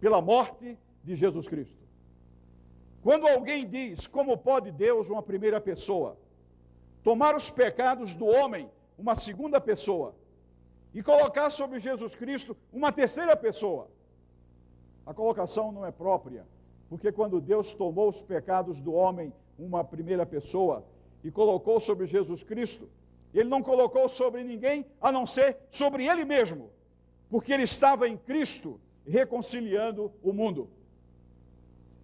Pela 0.00 0.20
morte 0.20 0.78
de 1.02 1.16
Jesus 1.16 1.48
Cristo. 1.48 1.82
Quando 3.02 3.26
alguém 3.26 3.68
diz, 3.68 4.06
como 4.06 4.38
pode 4.38 4.70
Deus, 4.70 5.08
uma 5.08 5.22
primeira 5.22 5.60
pessoa, 5.60 6.16
tomar 7.02 7.34
os 7.34 7.50
pecados 7.50 8.14
do 8.14 8.26
homem, 8.26 8.70
uma 8.96 9.16
segunda 9.16 9.60
pessoa, 9.60 10.14
e 10.94 11.02
colocar 11.02 11.50
sobre 11.50 11.80
Jesus 11.80 12.14
Cristo 12.14 12.56
uma 12.72 12.92
terceira 12.92 13.36
pessoa, 13.36 13.88
a 15.04 15.12
colocação 15.12 15.72
não 15.72 15.84
é 15.84 15.90
própria, 15.90 16.46
porque 16.88 17.10
quando 17.10 17.40
Deus 17.40 17.74
tomou 17.74 18.08
os 18.08 18.22
pecados 18.22 18.80
do 18.80 18.92
homem 18.92 19.32
uma 19.64 19.84
primeira 19.84 20.26
pessoa 20.26 20.84
e 21.22 21.30
colocou 21.30 21.80
sobre 21.80 22.06
Jesus 22.06 22.42
Cristo, 22.42 22.88
ele 23.32 23.48
não 23.48 23.62
colocou 23.62 24.08
sobre 24.08 24.42
ninguém 24.42 24.84
a 25.00 25.10
não 25.10 25.24
ser 25.24 25.56
sobre 25.70 26.06
ele 26.06 26.24
mesmo, 26.24 26.70
porque 27.30 27.52
ele 27.52 27.62
estava 27.62 28.08
em 28.08 28.16
Cristo 28.16 28.80
reconciliando 29.06 30.12
o 30.22 30.32
mundo. 30.32 30.68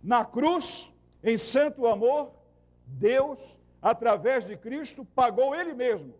Na 0.02 0.24
cruz, 0.24 0.90
em 1.22 1.36
santo 1.36 1.86
amor, 1.86 2.30
Deus, 2.86 3.58
através 3.82 4.46
de 4.46 4.56
Cristo, 4.56 5.04
pagou 5.04 5.54
ele 5.54 5.74
mesmo 5.74 6.14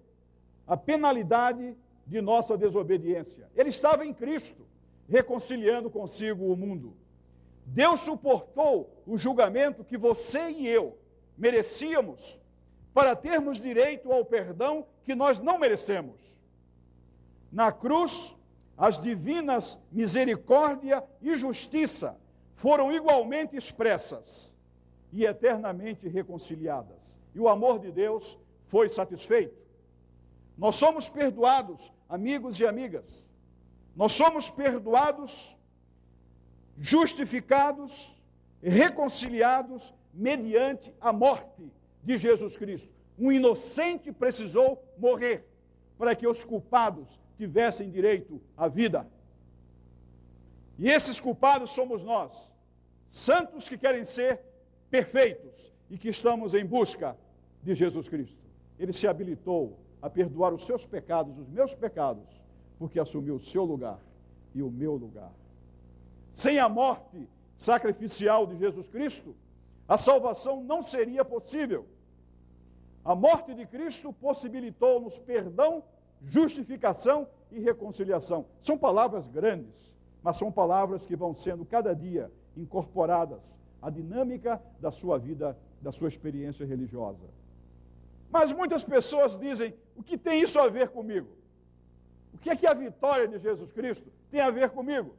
a 0.66 0.76
penalidade 0.76 1.74
de 2.06 2.20
nossa 2.20 2.58
desobediência. 2.58 3.48
Ele 3.56 3.70
estava 3.70 4.04
em 4.04 4.12
Cristo, 4.12 4.66
reconciliando 5.08 5.88
consigo 5.88 6.52
o 6.52 6.56
mundo. 6.56 6.94
Deus 7.64 8.00
suportou 8.00 9.02
o 9.06 9.16
julgamento 9.16 9.84
que 9.84 9.96
você 9.96 10.50
e 10.50 10.66
eu 10.66 10.97
merecíamos 11.38 12.38
para 12.92 13.14
termos 13.14 13.60
direito 13.60 14.12
ao 14.12 14.24
perdão 14.24 14.84
que 15.04 15.14
nós 15.14 15.38
não 15.38 15.58
merecemos. 15.58 16.36
Na 17.50 17.70
cruz, 17.70 18.36
as 18.76 19.00
divinas 19.00 19.78
misericórdia 19.90 21.04
e 21.22 21.34
justiça 21.34 22.18
foram 22.54 22.92
igualmente 22.92 23.56
expressas 23.56 24.52
e 25.12 25.24
eternamente 25.24 26.08
reconciliadas. 26.08 27.18
E 27.34 27.40
o 27.40 27.48
amor 27.48 27.78
de 27.78 27.92
Deus 27.92 28.36
foi 28.66 28.88
satisfeito. 28.88 29.56
Nós 30.56 30.76
somos 30.76 31.08
perdoados, 31.08 31.92
amigos 32.08 32.58
e 32.58 32.66
amigas. 32.66 33.26
Nós 33.94 34.12
somos 34.12 34.50
perdoados, 34.50 35.56
justificados, 36.76 38.12
reconciliados 38.62 39.94
mediante 40.12 40.92
a 41.00 41.12
morte 41.12 41.70
de 42.02 42.18
Jesus 42.18 42.56
Cristo. 42.56 42.92
Um 43.18 43.32
inocente 43.32 44.12
precisou 44.12 44.82
morrer 44.96 45.44
para 45.96 46.14
que 46.14 46.26
os 46.26 46.44
culpados 46.44 47.20
tivessem 47.36 47.90
direito 47.90 48.40
à 48.56 48.68
vida. 48.68 49.06
E 50.78 50.88
esses 50.88 51.18
culpados 51.18 51.70
somos 51.70 52.02
nós, 52.02 52.32
santos 53.08 53.68
que 53.68 53.76
querem 53.76 54.04
ser 54.04 54.40
perfeitos 54.90 55.72
e 55.90 55.98
que 55.98 56.08
estamos 56.08 56.54
em 56.54 56.64
busca 56.64 57.16
de 57.62 57.74
Jesus 57.74 58.08
Cristo. 58.08 58.38
Ele 58.78 58.92
se 58.92 59.08
habilitou 59.08 59.78
a 60.00 60.08
perdoar 60.08 60.54
os 60.54 60.64
seus 60.64 60.86
pecados, 60.86 61.36
os 61.38 61.48
meus 61.48 61.74
pecados, 61.74 62.28
porque 62.78 63.00
assumiu 63.00 63.34
o 63.36 63.40
seu 63.40 63.64
lugar 63.64 63.98
e 64.54 64.62
o 64.62 64.70
meu 64.70 64.94
lugar. 64.94 65.32
Sem 66.32 66.60
a 66.60 66.68
morte 66.68 67.28
sacrificial 67.56 68.46
de 68.46 68.56
Jesus 68.56 68.86
Cristo, 68.88 69.34
a 69.88 69.96
salvação 69.96 70.62
não 70.62 70.82
seria 70.82 71.24
possível. 71.24 71.86
A 73.02 73.14
morte 73.14 73.54
de 73.54 73.66
Cristo 73.66 74.12
possibilitou-nos 74.12 75.18
perdão, 75.18 75.82
justificação 76.22 77.26
e 77.50 77.58
reconciliação. 77.58 78.44
São 78.60 78.76
palavras 78.76 79.26
grandes, 79.28 79.74
mas 80.22 80.36
são 80.36 80.52
palavras 80.52 81.06
que 81.06 81.16
vão 81.16 81.34
sendo 81.34 81.64
cada 81.64 81.94
dia 81.94 82.30
incorporadas 82.54 83.54
à 83.80 83.88
dinâmica 83.88 84.60
da 84.78 84.90
sua 84.90 85.18
vida, 85.18 85.56
da 85.80 85.90
sua 85.90 86.08
experiência 86.08 86.66
religiosa. 86.66 87.24
Mas 88.30 88.52
muitas 88.52 88.84
pessoas 88.84 89.38
dizem: 89.38 89.74
o 89.96 90.02
que 90.02 90.18
tem 90.18 90.42
isso 90.42 90.58
a 90.58 90.68
ver 90.68 90.90
comigo? 90.90 91.28
O 92.34 92.38
que 92.38 92.50
é 92.50 92.56
que 92.56 92.66
a 92.66 92.74
vitória 92.74 93.26
de 93.26 93.38
Jesus 93.38 93.72
Cristo 93.72 94.12
tem 94.30 94.40
a 94.40 94.50
ver 94.50 94.68
comigo? 94.68 95.14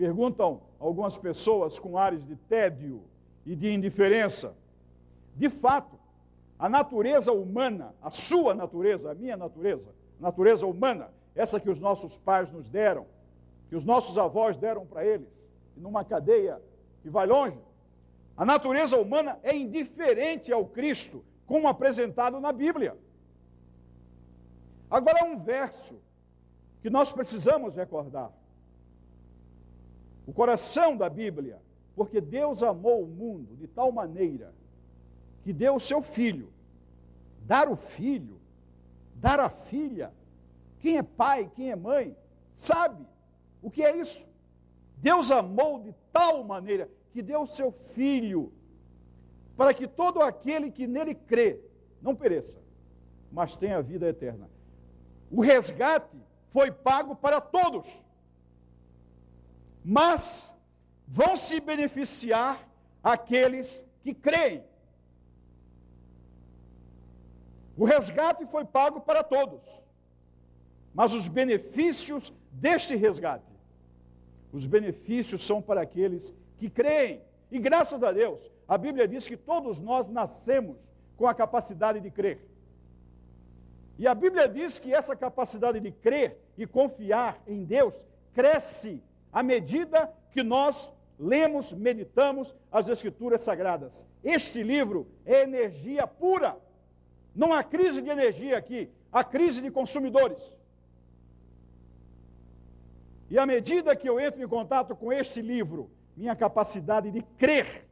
Perguntam 0.00 0.62
algumas 0.78 1.18
pessoas 1.18 1.78
com 1.78 1.98
ares 1.98 2.24
de 2.24 2.34
tédio 2.34 3.04
e 3.44 3.54
de 3.54 3.70
indiferença. 3.70 4.56
De 5.36 5.50
fato, 5.50 5.94
a 6.58 6.70
natureza 6.70 7.32
humana, 7.32 7.94
a 8.00 8.10
sua 8.10 8.54
natureza, 8.54 9.10
a 9.10 9.14
minha 9.14 9.36
natureza, 9.36 9.94
natureza 10.18 10.64
humana, 10.64 11.10
essa 11.34 11.60
que 11.60 11.68
os 11.68 11.78
nossos 11.78 12.16
pais 12.16 12.50
nos 12.50 12.66
deram, 12.70 13.06
que 13.68 13.76
os 13.76 13.84
nossos 13.84 14.16
avós 14.16 14.56
deram 14.56 14.86
para 14.86 15.04
eles, 15.04 15.28
numa 15.76 16.02
cadeia 16.02 16.58
que 17.02 17.10
vai 17.10 17.26
longe. 17.26 17.60
A 18.38 18.46
natureza 18.46 18.96
humana 18.96 19.38
é 19.42 19.54
indiferente 19.54 20.50
ao 20.50 20.64
Cristo, 20.64 21.22
como 21.46 21.68
apresentado 21.68 22.40
na 22.40 22.52
Bíblia. 22.52 22.96
Agora, 24.90 25.26
um 25.26 25.38
verso 25.38 26.00
que 26.80 26.88
nós 26.88 27.12
precisamos 27.12 27.76
recordar. 27.76 28.39
O 30.26 30.32
coração 30.32 30.96
da 30.96 31.08
Bíblia, 31.08 31.60
porque 31.94 32.20
Deus 32.20 32.62
amou 32.62 33.02
o 33.02 33.08
mundo 33.08 33.56
de 33.56 33.66
tal 33.66 33.90
maneira 33.90 34.54
que 35.42 35.52
deu 35.52 35.74
o 35.74 35.80
seu 35.80 36.02
filho. 36.02 36.52
Dar 37.46 37.68
o 37.68 37.76
filho, 37.76 38.40
dar 39.14 39.40
a 39.40 39.48
filha. 39.48 40.12
Quem 40.78 40.98
é 40.98 41.02
pai, 41.02 41.50
quem 41.54 41.70
é 41.70 41.76
mãe, 41.76 42.16
sabe 42.54 43.04
o 43.62 43.70
que 43.70 43.82
é 43.82 43.96
isso. 43.96 44.26
Deus 44.96 45.30
amou 45.30 45.80
de 45.80 45.94
tal 46.12 46.44
maneira 46.44 46.88
que 47.12 47.22
deu 47.22 47.42
o 47.42 47.46
seu 47.46 47.72
filho, 47.72 48.52
para 49.56 49.74
que 49.74 49.86
todo 49.86 50.22
aquele 50.22 50.70
que 50.70 50.86
nele 50.86 51.14
crê 51.14 51.60
não 52.00 52.14
pereça, 52.14 52.56
mas 53.32 53.56
tenha 53.56 53.82
vida 53.82 54.08
eterna. 54.08 54.48
O 55.30 55.40
resgate 55.40 56.16
foi 56.50 56.70
pago 56.70 57.14
para 57.14 57.40
todos, 57.40 57.86
mas 59.90 60.54
vão 61.04 61.34
se 61.34 61.58
beneficiar 61.58 62.64
aqueles 63.02 63.84
que 64.04 64.14
creem. 64.14 64.62
O 67.76 67.84
resgate 67.84 68.46
foi 68.46 68.64
pago 68.64 69.00
para 69.00 69.24
todos, 69.24 69.60
mas 70.94 71.12
os 71.12 71.26
benefícios 71.26 72.32
deste 72.52 72.94
resgate, 72.94 73.52
os 74.52 74.64
benefícios 74.64 75.44
são 75.44 75.60
para 75.60 75.80
aqueles 75.80 76.32
que 76.56 76.70
creem. 76.70 77.20
E 77.50 77.58
graças 77.58 78.00
a 78.00 78.12
Deus, 78.12 78.38
a 78.68 78.78
Bíblia 78.78 79.08
diz 79.08 79.26
que 79.26 79.36
todos 79.36 79.80
nós 79.80 80.06
nascemos 80.06 80.76
com 81.16 81.26
a 81.26 81.34
capacidade 81.34 81.98
de 81.98 82.12
crer. 82.12 82.38
E 83.98 84.06
a 84.06 84.14
Bíblia 84.14 84.48
diz 84.48 84.78
que 84.78 84.94
essa 84.94 85.16
capacidade 85.16 85.80
de 85.80 85.90
crer 85.90 86.38
e 86.56 86.64
confiar 86.64 87.42
em 87.44 87.64
Deus 87.64 87.96
cresce 88.32 89.02
à 89.32 89.42
medida 89.42 90.12
que 90.32 90.42
nós 90.42 90.90
lemos, 91.18 91.72
meditamos 91.72 92.54
as 92.72 92.88
Escrituras 92.88 93.42
Sagradas. 93.42 94.06
Este 94.24 94.62
livro 94.62 95.06
é 95.24 95.42
energia 95.42 96.06
pura. 96.06 96.56
Não 97.34 97.52
há 97.52 97.62
crise 97.62 98.00
de 98.02 98.08
energia 98.08 98.56
aqui, 98.56 98.90
há 99.12 99.22
crise 99.22 99.60
de 99.60 99.70
consumidores. 99.70 100.42
E 103.28 103.38
à 103.38 103.46
medida 103.46 103.94
que 103.94 104.08
eu 104.08 104.18
entro 104.18 104.42
em 104.42 104.48
contato 104.48 104.96
com 104.96 105.12
este 105.12 105.40
livro, 105.40 105.90
minha 106.16 106.34
capacidade 106.34 107.10
de 107.10 107.22
crer, 107.38 107.86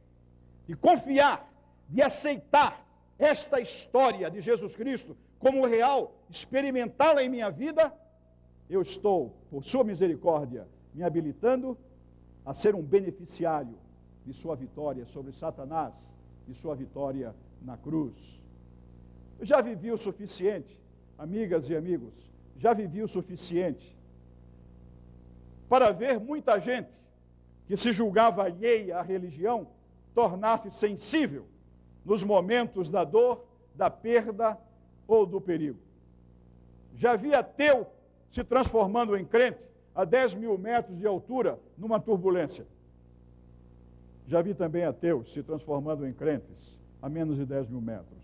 de 0.67 0.75
confiar, 0.75 1.49
de 1.87 2.01
aceitar 2.01 2.85
esta 3.17 3.59
história 3.61 4.29
de 4.29 4.41
Jesus 4.41 4.75
Cristo 4.75 5.15
como 5.39 5.65
real, 5.65 6.13
experimentá-la 6.29 7.23
em 7.23 7.29
minha 7.29 7.49
vida, 7.49 7.93
eu 8.69 8.81
estou, 8.81 9.35
por 9.49 9.63
Sua 9.63 9.83
misericórdia, 9.83 10.67
me 10.93 11.03
habilitando 11.03 11.77
a 12.45 12.53
ser 12.53 12.75
um 12.75 12.81
beneficiário 12.81 13.77
de 14.25 14.33
Sua 14.33 14.55
vitória 14.55 15.05
sobre 15.05 15.31
Satanás, 15.31 15.93
de 16.47 16.53
Sua 16.53 16.75
vitória 16.75 17.35
na 17.61 17.77
cruz. 17.77 18.41
Eu 19.39 19.45
já 19.45 19.61
vivi 19.61 19.91
o 19.91 19.97
suficiente, 19.97 20.79
amigas 21.17 21.69
e 21.69 21.75
amigos, 21.75 22.13
já 22.57 22.73
vivi 22.73 23.01
o 23.01 23.07
suficiente 23.07 23.97
para 25.69 25.91
ver 25.91 26.19
muita 26.19 26.59
gente 26.59 26.91
que 27.67 27.77
se 27.77 27.91
julgava 27.91 28.43
alheia 28.43 28.97
à 28.97 29.01
religião 29.01 29.67
tornar-se 30.13 30.71
sensível 30.71 31.45
nos 32.03 32.23
momentos 32.23 32.89
da 32.89 33.03
dor, 33.03 33.45
da 33.75 33.89
perda 33.89 34.57
ou 35.07 35.25
do 35.25 35.39
perigo. 35.39 35.79
Já 36.95 37.15
vi 37.15 37.33
ateu 37.33 37.87
se 38.31 38.43
transformando 38.43 39.15
em 39.15 39.23
crente 39.23 39.59
a 39.99 40.05
10 40.05 40.35
mil 40.35 40.57
metros 40.57 40.97
de 40.97 41.05
altura 41.05 41.59
numa 41.77 41.99
turbulência. 41.99 42.65
Já 44.25 44.41
vi 44.41 44.53
também 44.53 44.85
ateus 44.85 45.33
se 45.33 45.43
transformando 45.43 46.07
em 46.07 46.13
crentes 46.13 46.79
a 47.01 47.09
menos 47.09 47.35
de 47.35 47.45
10 47.45 47.67
mil 47.67 47.81
metros 47.81 48.17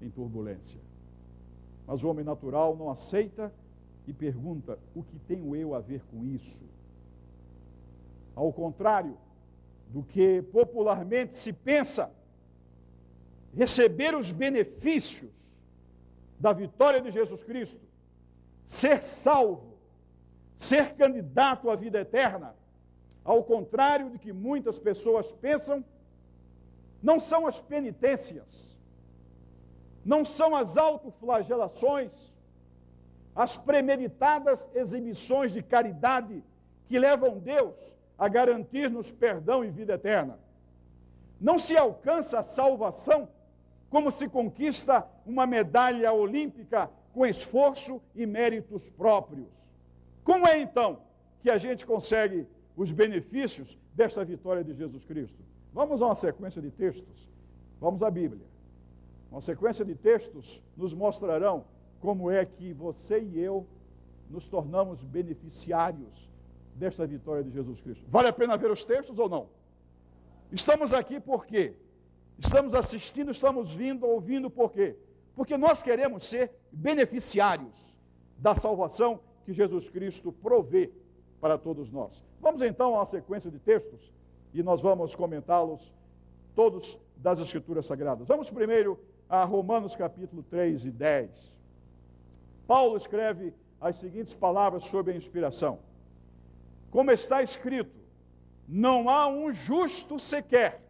em 0.00 0.08
turbulência. 0.08 0.80
Mas 1.86 2.02
o 2.02 2.08
homem 2.08 2.24
natural 2.24 2.74
não 2.74 2.88
aceita 2.88 3.52
e 4.06 4.14
pergunta: 4.14 4.78
o 4.94 5.02
que 5.02 5.18
tenho 5.28 5.54
eu 5.54 5.74
a 5.74 5.80
ver 5.80 6.02
com 6.10 6.24
isso? 6.24 6.64
Ao 8.34 8.50
contrário 8.50 9.18
do 9.88 10.02
que 10.02 10.40
popularmente 10.50 11.34
se 11.34 11.52
pensa, 11.52 12.10
receber 13.54 14.14
os 14.14 14.30
benefícios 14.30 15.30
da 16.38 16.54
vitória 16.54 17.02
de 17.02 17.10
Jesus 17.10 17.44
Cristo, 17.44 17.84
ser 18.64 19.02
salvo, 19.02 19.69
ser 20.60 20.94
candidato 20.94 21.70
à 21.70 21.74
vida 21.74 22.00
eterna, 22.00 22.54
ao 23.24 23.42
contrário 23.42 24.10
do 24.10 24.18
que 24.18 24.30
muitas 24.30 24.78
pessoas 24.78 25.32
pensam, 25.32 25.82
não 27.02 27.18
são 27.18 27.46
as 27.46 27.58
penitências, 27.58 28.78
não 30.04 30.22
são 30.22 30.54
as 30.54 30.76
autoflagelações, 30.76 32.12
as 33.34 33.56
premeditadas 33.56 34.68
exibições 34.74 35.50
de 35.50 35.62
caridade 35.62 36.44
que 36.88 36.98
levam 36.98 37.38
Deus 37.38 37.96
a 38.18 38.28
garantir-nos 38.28 39.10
perdão 39.10 39.64
e 39.64 39.70
vida 39.70 39.94
eterna. 39.94 40.38
Não 41.40 41.58
se 41.58 41.74
alcança 41.74 42.38
a 42.38 42.42
salvação 42.42 43.30
como 43.88 44.10
se 44.10 44.28
conquista 44.28 45.08
uma 45.24 45.46
medalha 45.46 46.12
olímpica 46.12 46.90
com 47.14 47.24
esforço 47.24 47.98
e 48.14 48.26
méritos 48.26 48.90
próprios. 48.90 49.59
Como 50.30 50.46
é 50.46 50.60
então 50.60 51.00
que 51.42 51.50
a 51.50 51.58
gente 51.58 51.84
consegue 51.84 52.46
os 52.76 52.92
benefícios 52.92 53.76
desta 53.92 54.24
vitória 54.24 54.62
de 54.62 54.72
Jesus 54.72 55.04
Cristo? 55.04 55.42
Vamos 55.72 56.00
a 56.00 56.06
uma 56.06 56.14
sequência 56.14 56.62
de 56.62 56.70
textos. 56.70 57.28
Vamos 57.80 58.00
à 58.00 58.08
Bíblia. 58.08 58.46
Uma 59.28 59.40
sequência 59.40 59.84
de 59.84 59.96
textos 59.96 60.62
nos 60.76 60.94
mostrarão 60.94 61.64
como 61.98 62.30
é 62.30 62.44
que 62.44 62.72
você 62.72 63.18
e 63.18 63.40
eu 63.40 63.66
nos 64.30 64.46
tornamos 64.46 65.02
beneficiários 65.02 66.30
desta 66.76 67.04
vitória 67.04 67.42
de 67.42 67.50
Jesus 67.50 67.80
Cristo. 67.80 68.04
Vale 68.08 68.28
a 68.28 68.32
pena 68.32 68.56
ver 68.56 68.70
os 68.70 68.84
textos 68.84 69.18
ou 69.18 69.28
não? 69.28 69.48
Estamos 70.52 70.94
aqui 70.94 71.18
por 71.18 71.44
quê? 71.44 71.74
Estamos 72.38 72.72
assistindo, 72.72 73.32
estamos 73.32 73.74
vindo, 73.74 74.06
ouvindo 74.06 74.48
por 74.48 74.70
quê? 74.70 74.96
Porque 75.34 75.58
nós 75.58 75.82
queremos 75.82 76.22
ser 76.22 76.52
beneficiários 76.70 77.74
da 78.38 78.54
salvação 78.54 79.18
que 79.50 79.54
Jesus 79.54 79.90
Cristo 79.90 80.30
provê 80.30 80.92
para 81.40 81.58
todos 81.58 81.90
nós. 81.90 82.24
Vamos 82.40 82.62
então 82.62 82.92
uma 82.92 83.04
sequência 83.04 83.50
de 83.50 83.58
textos 83.58 84.12
e 84.54 84.62
nós 84.62 84.80
vamos 84.80 85.16
comentá-los 85.16 85.92
todos 86.54 86.96
das 87.16 87.40
Escrituras 87.40 87.86
Sagradas. 87.86 88.28
Vamos 88.28 88.48
primeiro 88.48 88.96
a 89.28 89.44
Romanos 89.44 89.96
capítulo 89.96 90.44
3 90.44 90.84
e 90.84 90.90
10. 90.92 91.52
Paulo 92.64 92.96
escreve 92.96 93.52
as 93.80 93.96
seguintes 93.96 94.34
palavras 94.34 94.84
sobre 94.84 95.12
a 95.12 95.16
inspiração. 95.16 95.80
Como 96.88 97.10
está 97.10 97.42
escrito, 97.42 97.98
não 98.68 99.08
há 99.08 99.26
um 99.26 99.52
justo 99.52 100.16
sequer. 100.16 100.80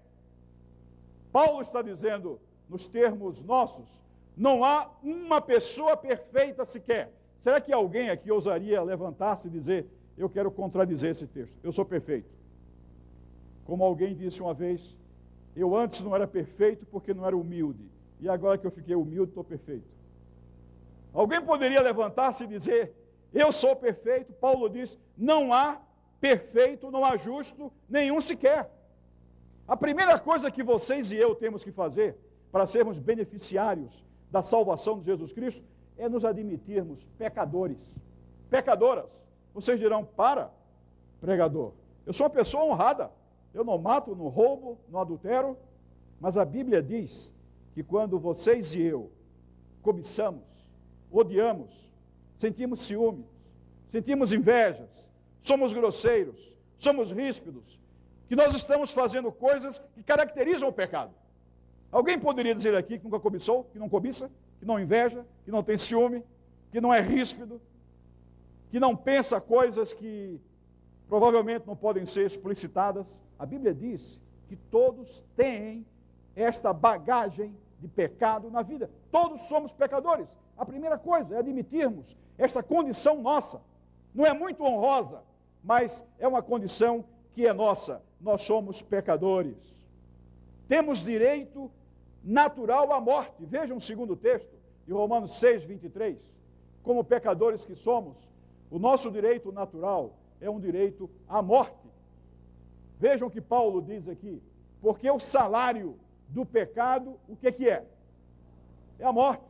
Paulo 1.32 1.62
está 1.62 1.80
dizendo, 1.80 2.38
nos 2.68 2.86
termos 2.86 3.40
nossos, 3.40 3.88
não 4.36 4.62
há 4.62 4.90
uma 5.02 5.40
pessoa 5.40 5.96
perfeita 5.96 6.66
sequer. 6.66 7.19
Será 7.40 7.60
que 7.60 7.72
alguém 7.72 8.10
aqui 8.10 8.30
ousaria 8.30 8.82
levantar-se 8.82 9.48
e 9.48 9.50
dizer, 9.50 9.86
eu 10.16 10.28
quero 10.28 10.50
contradizer 10.50 11.10
esse 11.10 11.26
texto, 11.26 11.56
eu 11.62 11.72
sou 11.72 11.84
perfeito? 11.84 12.28
Como 13.64 13.82
alguém 13.82 14.14
disse 14.14 14.42
uma 14.42 14.52
vez, 14.52 14.96
eu 15.56 15.74
antes 15.74 16.00
não 16.00 16.14
era 16.14 16.26
perfeito 16.26 16.86
porque 16.86 17.14
não 17.14 17.26
era 17.26 17.36
humilde 17.36 17.90
e 18.20 18.28
agora 18.28 18.58
que 18.58 18.66
eu 18.66 18.70
fiquei 18.70 18.94
humilde, 18.94 19.30
estou 19.30 19.42
perfeito. 19.42 19.88
Alguém 21.12 21.40
poderia 21.40 21.80
levantar-se 21.80 22.44
e 22.44 22.46
dizer: 22.46 22.92
Eu 23.32 23.50
sou 23.50 23.74
perfeito? 23.74 24.32
Paulo 24.34 24.68
diz: 24.68 24.98
Não 25.16 25.52
há 25.52 25.80
perfeito, 26.20 26.90
não 26.90 27.04
há 27.04 27.16
justo, 27.16 27.72
nenhum 27.88 28.20
sequer. 28.20 28.70
A 29.66 29.76
primeira 29.76 30.18
coisa 30.18 30.50
que 30.50 30.62
vocês 30.62 31.10
e 31.10 31.16
eu 31.16 31.34
temos 31.34 31.64
que 31.64 31.72
fazer 31.72 32.16
para 32.52 32.66
sermos 32.66 32.98
beneficiários 32.98 34.04
da 34.30 34.42
salvação 34.42 34.98
de 34.98 35.06
Jesus 35.06 35.32
Cristo 35.32 35.64
é 36.00 36.08
nos 36.08 36.24
admitirmos 36.24 37.06
pecadores, 37.18 37.78
pecadoras. 38.48 39.22
Vocês 39.52 39.78
dirão: 39.78 40.04
Para, 40.04 40.50
pregador, 41.20 41.72
eu 42.06 42.12
sou 42.12 42.24
uma 42.24 42.30
pessoa 42.30 42.64
honrada, 42.64 43.10
eu 43.52 43.62
não 43.62 43.76
mato, 43.76 44.16
não 44.16 44.28
roubo, 44.28 44.78
não 44.88 45.00
adultero, 45.00 45.56
mas 46.18 46.36
a 46.36 46.44
Bíblia 46.44 46.82
diz 46.82 47.30
que 47.74 47.82
quando 47.82 48.18
vocês 48.18 48.72
e 48.74 48.80
eu 48.80 49.10
cobiçamos, 49.82 50.42
odiamos, 51.10 51.70
sentimos 52.36 52.80
ciúmes, 52.80 53.26
sentimos 53.88 54.32
invejas, 54.32 55.06
somos 55.42 55.72
grosseiros, 55.72 56.54
somos 56.78 57.12
ríspidos, 57.12 57.78
que 58.26 58.36
nós 58.36 58.54
estamos 58.54 58.90
fazendo 58.90 59.30
coisas 59.30 59.78
que 59.94 60.02
caracterizam 60.02 60.68
o 60.68 60.72
pecado. 60.72 61.12
Alguém 61.92 62.18
poderia 62.18 62.54
dizer 62.54 62.74
aqui 62.74 62.98
que 62.98 63.04
nunca 63.04 63.18
cobiçou, 63.18 63.64
que 63.64 63.78
não 63.78 63.88
cobiça, 63.88 64.30
que 64.60 64.66
não 64.66 64.78
inveja, 64.78 65.26
que 65.44 65.50
não 65.50 65.62
tem 65.62 65.76
ciúme, 65.76 66.22
que 66.70 66.80
não 66.80 66.92
é 66.94 67.00
ríspido, 67.00 67.60
que 68.70 68.78
não 68.78 68.94
pensa 68.94 69.40
coisas 69.40 69.92
que 69.92 70.38
provavelmente 71.08 71.66
não 71.66 71.74
podem 71.74 72.06
ser 72.06 72.26
explicitadas? 72.26 73.12
A 73.38 73.44
Bíblia 73.44 73.74
diz 73.74 74.20
que 74.48 74.54
todos 74.54 75.24
têm 75.34 75.84
esta 76.36 76.72
bagagem 76.72 77.56
de 77.80 77.88
pecado 77.88 78.50
na 78.50 78.62
vida. 78.62 78.90
Todos 79.10 79.40
somos 79.48 79.72
pecadores. 79.72 80.28
A 80.56 80.66
primeira 80.66 80.98
coisa 80.98 81.34
é 81.34 81.38
admitirmos 81.38 82.16
esta 82.36 82.62
condição 82.62 83.22
nossa. 83.22 83.62
Não 84.14 84.26
é 84.26 84.34
muito 84.34 84.62
honrosa, 84.62 85.22
mas 85.64 86.04
é 86.18 86.28
uma 86.28 86.42
condição 86.42 87.04
que 87.32 87.46
é 87.46 87.52
nossa. 87.52 88.02
Nós 88.20 88.42
somos 88.42 88.82
pecadores. 88.82 89.56
Temos 90.68 91.02
direito 91.02 91.70
natural 92.22 92.92
à 92.92 93.00
morte. 93.00 93.44
Vejam 93.46 93.76
o 93.76 93.80
segundo 93.80 94.16
texto, 94.16 94.54
de 94.86 94.92
Romanos 94.92 95.38
6, 95.38 95.64
23. 95.64 96.18
Como 96.82 97.04
pecadores 97.04 97.64
que 97.64 97.74
somos, 97.74 98.16
o 98.70 98.78
nosso 98.78 99.10
direito 99.10 99.52
natural 99.52 100.14
é 100.40 100.48
um 100.48 100.60
direito 100.60 101.10
à 101.28 101.42
morte. 101.42 101.88
Vejam 102.98 103.28
o 103.28 103.30
que 103.30 103.40
Paulo 103.40 103.82
diz 103.82 104.08
aqui. 104.08 104.42
Porque 104.80 105.10
o 105.10 105.18
salário 105.18 105.98
do 106.28 106.46
pecado, 106.46 107.18
o 107.28 107.36
que, 107.36 107.50
que 107.52 107.68
é? 107.68 107.84
É 108.98 109.04
a 109.04 109.12
morte. 109.12 109.44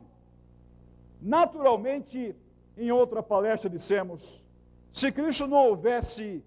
Naturalmente, 1.21 2.35
em 2.77 2.91
outra 2.91 3.21
palestra 3.21 3.69
dissemos, 3.69 4.41
se 4.91 5.11
Cristo 5.11 5.47
não 5.47 5.69
houvesse 5.69 6.43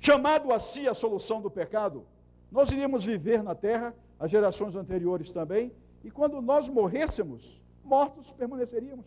chamado 0.00 0.52
a 0.52 0.58
si 0.58 0.88
a 0.88 0.94
solução 0.94 1.40
do 1.40 1.50
pecado, 1.50 2.04
nós 2.50 2.72
iríamos 2.72 3.04
viver 3.04 3.42
na 3.42 3.54
terra, 3.54 3.94
as 4.22 4.30
gerações 4.30 4.76
anteriores 4.76 5.32
também, 5.32 5.72
e 6.04 6.08
quando 6.08 6.40
nós 6.40 6.68
morrêssemos, 6.68 7.60
mortos 7.82 8.30
permaneceríamos. 8.30 9.04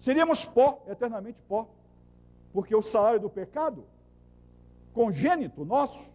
Seríamos 0.00 0.44
pó, 0.44 0.84
eternamente 0.86 1.42
pó, 1.48 1.68
porque 2.52 2.72
o 2.72 2.82
salário 2.82 3.18
do 3.18 3.28
pecado, 3.28 3.84
congênito 4.94 5.64
nosso, 5.64 6.08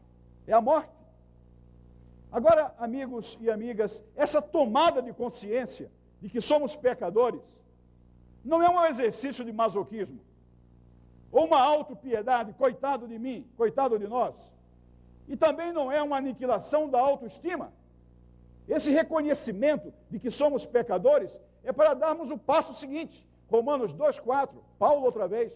é 0.48 0.54
a 0.54 0.62
morte. 0.62 0.96
Agora, 2.32 2.74
amigos 2.78 3.38
e 3.42 3.52
amigas, 3.52 4.02
essa 4.16 4.42
tomada 4.42 5.02
de 5.02 5.12
consciência 5.12 5.92
de 6.22 6.30
que 6.30 6.40
somos 6.40 6.78
pecadores 6.78 7.42
não 8.42 8.64
é 8.64 8.70
um 8.70 8.86
exercício 8.86 9.44
de 9.44 9.52
masoquismo 9.52 10.22
ou 11.30 11.44
uma 11.44 11.60
autopiedade, 11.60 12.54
coitado 12.54 13.06
de 13.06 13.20
mim, 13.20 13.46
coitado 13.58 14.00
de 14.00 14.08
nós. 14.08 14.55
E 15.28 15.36
também 15.36 15.74
não 15.74 15.92
é 15.92 16.02
uma 16.02 16.18
aniquilação 16.18 16.90
da 16.90 17.00
autoestima. 17.00 17.74
Esse 18.68 18.92
reconhecimento 18.92 19.94
de 20.10 20.20
que 20.20 20.30
somos 20.30 20.66
pecadores 20.66 21.40
é 21.64 21.72
para 21.72 21.94
darmos 21.94 22.32
o 22.32 22.38
passo 22.38 22.74
seguinte. 22.74 23.28
Romanos 23.50 23.94
2,4, 23.94 24.50
Paulo 24.78 25.06
outra 25.06 25.28
vez. 25.28 25.54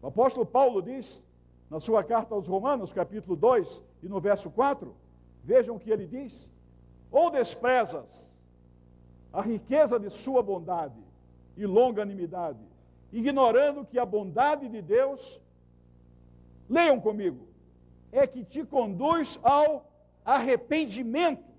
O 0.00 0.06
apóstolo 0.08 0.44
Paulo 0.44 0.82
diz, 0.82 1.22
na 1.70 1.80
sua 1.80 2.02
carta 2.02 2.34
aos 2.34 2.48
Romanos, 2.48 2.92
capítulo 2.92 3.36
2, 3.36 3.82
e 4.02 4.08
no 4.08 4.20
verso 4.20 4.50
4, 4.50 4.94
Vejam 5.42 5.76
o 5.76 5.80
que 5.80 5.90
ele 5.90 6.06
diz: 6.06 6.48
ou 7.10 7.30
desprezas 7.30 8.30
a 9.32 9.40
riqueza 9.40 9.98
de 9.98 10.10
sua 10.10 10.42
bondade 10.42 11.00
e 11.56 11.66
longanimidade, 11.66 12.60
ignorando 13.12 13.84
que 13.84 13.98
a 13.98 14.06
bondade 14.06 14.68
de 14.68 14.80
Deus, 14.80 15.40
leiam 16.68 17.00
comigo, 17.00 17.46
é 18.12 18.26
que 18.26 18.44
te 18.44 18.62
conduz 18.64 19.40
ao 19.42 19.90
arrependimento. 20.24 21.50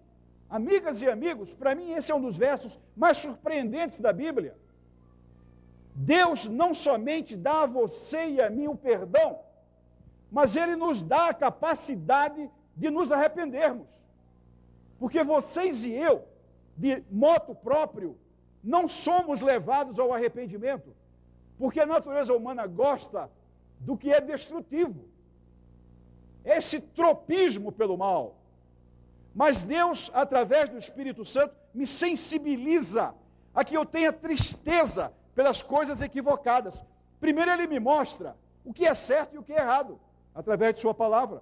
Amigas 0.49 1.01
e 1.01 1.09
amigos, 1.09 1.53
para 1.53 1.73
mim 1.73 1.93
esse 1.93 2.11
é 2.11 2.15
um 2.15 2.21
dos 2.21 2.37
versos 2.37 2.79
mais 2.95 3.17
surpreendentes 3.17 3.99
da 3.99 4.13
Bíblia. 4.13 4.55
Deus 5.95 6.45
não 6.45 6.73
somente 6.73 7.35
dá 7.35 7.63
a 7.63 7.67
você 7.67 8.27
e 8.29 8.41
a 8.41 8.49
mim 8.49 8.67
o 8.67 8.75
perdão, 8.75 9.39
mas 10.31 10.55
Ele 10.55 10.75
nos 10.75 11.01
dá 11.01 11.29
a 11.29 11.33
capacidade 11.33 12.49
de 12.75 12.89
nos 12.89 13.11
arrependermos. 13.11 13.87
Porque 14.99 15.23
vocês 15.23 15.83
e 15.83 15.91
eu, 15.91 16.23
de 16.77 17.03
moto 17.11 17.53
próprio, 17.53 18.17
não 18.63 18.87
somos 18.87 19.41
levados 19.41 19.99
ao 19.99 20.13
arrependimento. 20.13 20.95
Porque 21.57 21.79
a 21.79 21.85
natureza 21.85 22.33
humana 22.33 22.65
gosta 22.65 23.29
do 23.79 23.97
que 23.97 24.11
é 24.11 24.21
destrutivo. 24.21 25.05
Esse 26.43 26.79
tropismo 26.79 27.71
pelo 27.71 27.97
mal. 27.97 28.35
Mas 29.33 29.63
Deus, 29.63 30.11
através 30.13 30.69
do 30.69 30.77
Espírito 30.77 31.25
Santo, 31.25 31.55
me 31.73 31.87
sensibiliza 31.87 33.13
a 33.53 33.63
que 33.63 33.75
eu 33.75 33.85
tenha 33.85 34.13
tristeza 34.13 35.11
pelas 35.33 35.61
coisas 35.61 36.01
equivocadas. 36.01 36.83
Primeiro, 37.19 37.51
Ele 37.51 37.67
me 37.67 37.79
mostra 37.79 38.35
o 38.63 38.73
que 38.73 38.85
é 38.85 38.93
certo 38.93 39.35
e 39.35 39.37
o 39.37 39.43
que 39.43 39.53
é 39.53 39.57
errado, 39.57 39.99
através 40.35 40.75
de 40.75 40.81
Sua 40.81 40.93
palavra. 40.93 41.41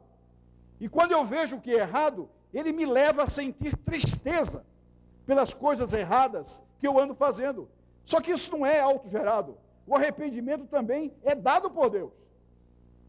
E 0.80 0.90
quando 0.90 1.12
eu 1.12 1.24
vejo 1.24 1.58
o 1.58 1.62
que 1.62 1.72
é 1.72 1.82
errado, 1.82 2.30
ele 2.54 2.74
me 2.74 2.86
leva 2.86 3.24
a 3.24 3.28
sentir 3.28 3.78
tristeza 3.78 4.66
pelas 5.26 5.54
coisas 5.54 5.94
erradas 5.94 6.62
que 6.80 6.88
eu 6.88 7.00
ando 7.00 7.14
fazendo. 7.14 7.70
Só 8.04 8.20
que 8.20 8.32
isso 8.32 8.52
não 8.52 8.66
é 8.66 8.80
autogerado. 8.80 9.58
O 9.86 9.96
arrependimento 9.96 10.66
também 10.66 11.14
é 11.24 11.36
dado 11.36 11.70
por 11.70 11.90
Deus. 11.90 12.12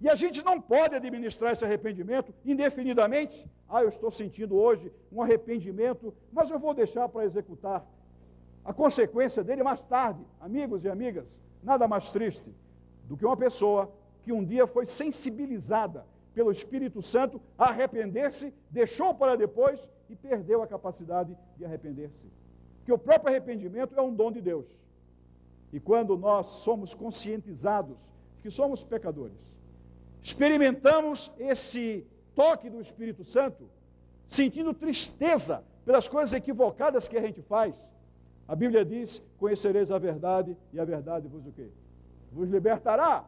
E 0.02 0.08
a 0.08 0.16
gente 0.16 0.44
não 0.44 0.60
pode 0.60 0.96
administrar 0.96 1.52
esse 1.52 1.64
arrependimento 1.64 2.34
indefinidamente. 2.44 3.48
Ah, 3.68 3.82
eu 3.82 3.88
estou 3.88 4.10
sentindo 4.10 4.56
hoje 4.56 4.92
um 5.12 5.22
arrependimento, 5.22 6.12
mas 6.32 6.50
eu 6.50 6.58
vou 6.58 6.74
deixar 6.74 7.08
para 7.08 7.24
executar 7.24 7.86
a 8.64 8.72
consequência 8.72 9.44
dele 9.44 9.62
mais 9.62 9.80
tarde. 9.82 10.26
Amigos 10.40 10.84
e 10.84 10.88
amigas, 10.88 11.28
nada 11.62 11.86
mais 11.86 12.10
triste 12.10 12.52
do 13.04 13.16
que 13.16 13.24
uma 13.24 13.36
pessoa 13.36 13.92
que 14.22 14.32
um 14.32 14.44
dia 14.44 14.66
foi 14.66 14.86
sensibilizada 14.86 16.04
pelo 16.34 16.50
Espírito 16.50 17.00
Santo, 17.00 17.40
arrepender-se, 17.56 18.52
deixou 18.70 19.14
para 19.14 19.36
depois 19.36 19.88
e 20.10 20.16
perdeu 20.16 20.62
a 20.62 20.66
capacidade 20.66 21.36
de 21.56 21.64
arrepender-se. 21.64 22.26
Que 22.84 22.92
o 22.92 22.98
próprio 22.98 23.30
arrependimento 23.30 23.94
é 23.96 24.02
um 24.02 24.12
dom 24.12 24.32
de 24.32 24.40
Deus. 24.40 24.66
E 25.72 25.78
quando 25.78 26.18
nós 26.18 26.46
somos 26.48 26.92
conscientizados 26.92 27.96
que 28.42 28.50
somos 28.50 28.82
pecadores, 28.82 29.52
experimentamos 30.22 31.32
esse 31.38 32.06
toque 32.34 32.70
do 32.70 32.80
Espírito 32.80 33.24
Santo, 33.24 33.68
sentindo 34.26 34.72
tristeza 34.72 35.64
pelas 35.84 36.08
coisas 36.08 36.32
equivocadas 36.32 37.08
que 37.08 37.16
a 37.16 37.20
gente 37.20 37.42
faz. 37.42 37.76
A 38.46 38.54
Bíblia 38.54 38.84
diz: 38.84 39.22
"Conhecereis 39.38 39.90
a 39.90 39.98
verdade 39.98 40.56
e 40.72 40.78
a 40.78 40.84
verdade 40.84 41.28
vos 41.28 41.44
o 41.46 41.52
quê? 41.52 41.68
Vos 42.30 42.48
libertará". 42.48 43.24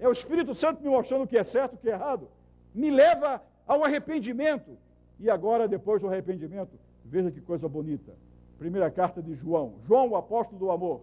É 0.00 0.08
o 0.08 0.12
Espírito 0.12 0.54
Santo 0.54 0.82
me 0.82 0.88
mostrando 0.88 1.24
o 1.24 1.26
que 1.26 1.38
é 1.38 1.44
certo 1.44 1.74
o 1.74 1.76
que 1.76 1.88
é 1.88 1.92
errado. 1.92 2.28
Me 2.74 2.90
leva 2.90 3.42
ao 3.66 3.84
arrependimento. 3.84 4.76
E 5.20 5.30
agora, 5.30 5.68
depois 5.68 6.00
do 6.00 6.08
arrependimento, 6.08 6.76
veja 7.04 7.30
que 7.30 7.40
coisa 7.40 7.68
bonita. 7.68 8.12
Primeira 8.58 8.90
carta 8.90 9.22
de 9.22 9.34
João. 9.34 9.74
João, 9.86 10.08
o 10.08 10.16
apóstolo 10.16 10.58
do 10.58 10.70
amor. 10.70 11.02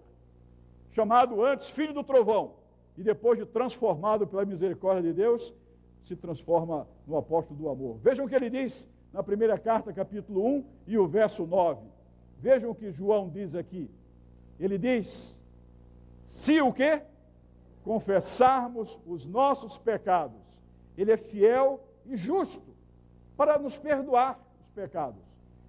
Chamado 0.91 1.41
antes 1.43 1.69
filho 1.69 1.93
do 1.93 2.03
trovão. 2.03 2.58
E 2.99 3.03
depois 3.03 3.39
de 3.39 3.45
transformado 3.45 4.27
pela 4.27 4.43
misericórdia 4.43 5.01
de 5.01 5.13
Deus, 5.13 5.53
se 6.01 6.17
transforma 6.17 6.85
no 7.07 7.15
apóstolo 7.15 7.57
do 7.57 7.69
amor. 7.69 7.97
Vejam 7.99 8.25
o 8.25 8.27
que 8.27 8.35
ele 8.35 8.49
diz 8.49 8.85
na 9.13 9.23
primeira 9.23 9.57
carta, 9.57 9.93
capítulo 9.93 10.45
1 10.45 10.65
e 10.85 10.97
o 10.97 11.07
verso 11.07 11.47
9. 11.47 11.81
Vejam 12.37 12.71
o 12.71 12.75
que 12.75 12.91
João 12.91 13.29
diz 13.29 13.55
aqui. 13.55 13.89
Ele 14.59 14.77
diz: 14.77 15.39
Se 16.25 16.61
o 16.61 16.73
quê? 16.73 17.01
confessarmos 17.85 18.99
os 19.07 19.25
nossos 19.25 19.77
pecados, 19.77 20.41
Ele 20.97 21.13
é 21.13 21.17
fiel 21.17 21.79
e 22.05 22.17
justo 22.17 22.75
para 23.37 23.57
nos 23.57 23.77
perdoar 23.77 24.37
os 24.61 24.69
pecados 24.71 25.23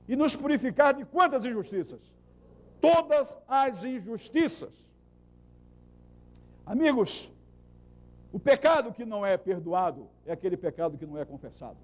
e 0.09 0.17
nos 0.17 0.35
purificar 0.35 0.93
de 0.95 1.05
quantas 1.05 1.47
injustiças? 1.47 2.01
Todas 2.81 3.39
as 3.47 3.85
injustiças. 3.85 4.90
Amigos, 6.71 7.29
o 8.33 8.39
pecado 8.39 8.93
que 8.93 9.05
não 9.05 9.27
é 9.27 9.37
perdoado 9.37 10.09
é 10.25 10.31
aquele 10.31 10.57
pecado 10.57 10.97
que 10.97 11.05
não 11.05 11.19
é 11.19 11.25
confessado. 11.25 11.79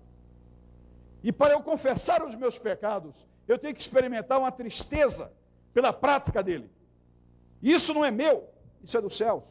E 1.24 1.32
para 1.32 1.54
eu 1.54 1.60
confessar 1.60 2.24
os 2.24 2.36
meus 2.36 2.56
pecados, 2.56 3.26
eu 3.48 3.58
tenho 3.58 3.74
que 3.74 3.80
experimentar 3.80 4.38
uma 4.38 4.52
tristeza 4.52 5.32
pela 5.74 5.92
prática 5.92 6.40
dele. 6.40 6.70
Isso 7.60 7.92
não 7.92 8.04
é 8.04 8.12
meu, 8.12 8.48
isso 8.80 8.96
é 8.96 9.00
dos 9.00 9.16
céus. 9.16 9.42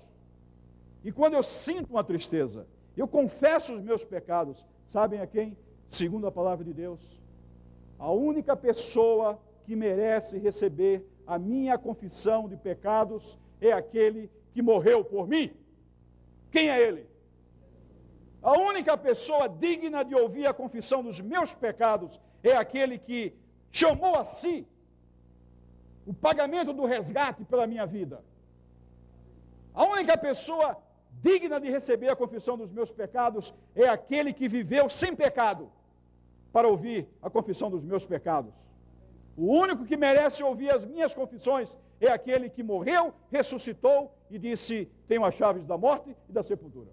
E 1.04 1.12
quando 1.12 1.34
eu 1.34 1.44
sinto 1.44 1.90
uma 1.90 2.04
tristeza, 2.06 2.66
eu 2.96 3.06
confesso 3.06 3.76
os 3.76 3.82
meus 3.82 4.06
pecados, 4.06 4.66
sabem 4.88 5.20
a 5.20 5.28
quem? 5.28 5.58
Segundo 5.86 6.28
a 6.28 6.32
palavra 6.32 6.64
de 6.64 6.74
Deus, 6.74 7.02
A 8.00 8.10
única 8.10 8.56
pessoa 8.56 9.38
que 9.66 9.76
merece 9.76 10.38
receber 10.38 11.06
a 11.28 11.38
minha 11.38 11.78
confissão 11.78 12.48
de 12.48 12.56
pecados 12.56 13.38
é 13.60 13.72
aquele 13.74 14.30
que 14.56 14.62
morreu 14.62 15.04
por 15.04 15.28
mim. 15.28 15.52
Quem 16.50 16.70
é 16.70 16.82
ele? 16.82 17.06
A 18.42 18.54
única 18.70 18.98
pessoa 18.98 19.50
digna 19.50 20.02
de 20.10 20.16
ouvir 20.16 20.48
a 20.48 20.54
confissão 20.54 21.04
dos 21.04 21.20
meus 21.20 21.54
pecados 21.54 22.22
é 22.42 22.54
aquele 22.56 22.98
que 22.98 23.34
chamou 23.70 24.16
a 24.16 24.24
si 24.24 24.66
o 26.06 26.14
pagamento 26.14 26.72
do 26.72 26.86
resgate 26.86 27.44
pela 27.44 27.68
minha 27.68 27.86
vida. 27.86 28.24
A 29.74 29.84
única 29.96 30.18
pessoa 30.18 30.78
digna 31.28 31.60
de 31.60 31.70
receber 31.70 32.10
a 32.10 32.16
confissão 32.16 32.58
dos 32.58 32.72
meus 32.72 32.90
pecados 32.90 33.54
é 33.76 33.90
aquele 33.90 34.32
que 34.32 34.48
viveu 34.48 34.88
sem 34.90 35.14
pecado 35.14 35.70
para 36.54 36.66
ouvir 36.66 37.10
a 37.22 37.30
confissão 37.30 37.70
dos 37.70 37.84
meus 37.84 38.06
pecados. 38.06 38.54
O 39.36 39.48
único 39.64 39.84
que 39.84 39.98
merece 39.98 40.42
ouvir 40.42 40.74
as 40.74 40.86
minhas 40.86 41.14
confissões 41.14 41.78
é 42.00 42.10
aquele 42.12 42.50
que 42.50 42.64
morreu, 42.64 43.14
ressuscitou 43.32 44.14
e 44.30 44.38
disse: 44.38 44.90
Tenho 45.08 45.24
as 45.24 45.36
chaves 45.36 45.66
da 45.66 45.78
morte 45.78 46.16
e 46.30 46.32
da 46.32 46.44
sepultura. 46.44 46.92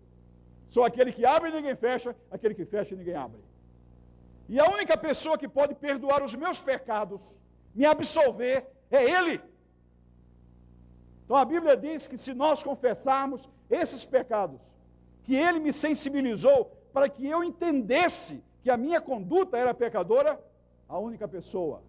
Sou 0.70 0.84
aquele 0.84 1.12
que 1.12 1.24
abre 1.24 1.50
e 1.50 1.52
ninguém 1.52 1.76
fecha, 1.76 2.16
aquele 2.30 2.54
que 2.54 2.64
fecha 2.64 2.94
e 2.94 2.96
ninguém 2.96 3.14
abre. 3.14 3.40
E 4.48 4.58
a 4.58 4.68
única 4.68 4.96
pessoa 4.96 5.38
que 5.38 5.48
pode 5.48 5.74
perdoar 5.74 6.22
os 6.22 6.34
meus 6.34 6.60
pecados, 6.60 7.34
me 7.74 7.84
absolver, 7.84 8.66
é 8.90 9.02
Ele. 9.04 9.40
Então 11.24 11.36
a 11.36 11.44
Bíblia 11.44 11.76
diz 11.76 12.06
que 12.06 12.18
se 12.18 12.32
nós 12.34 12.62
confessarmos 12.62 13.48
esses 13.70 14.04
pecados, 14.04 14.60
que 15.24 15.34
Ele 15.34 15.58
me 15.60 15.72
sensibilizou 15.72 16.70
para 16.92 17.08
que 17.08 17.26
eu 17.26 17.42
entendesse 17.42 18.42
que 18.62 18.70
a 18.70 18.76
minha 18.76 19.00
conduta 19.00 19.56
era 19.56 19.72
pecadora, 19.74 20.40
a 20.88 20.98
única 20.98 21.26
pessoa 21.26 21.82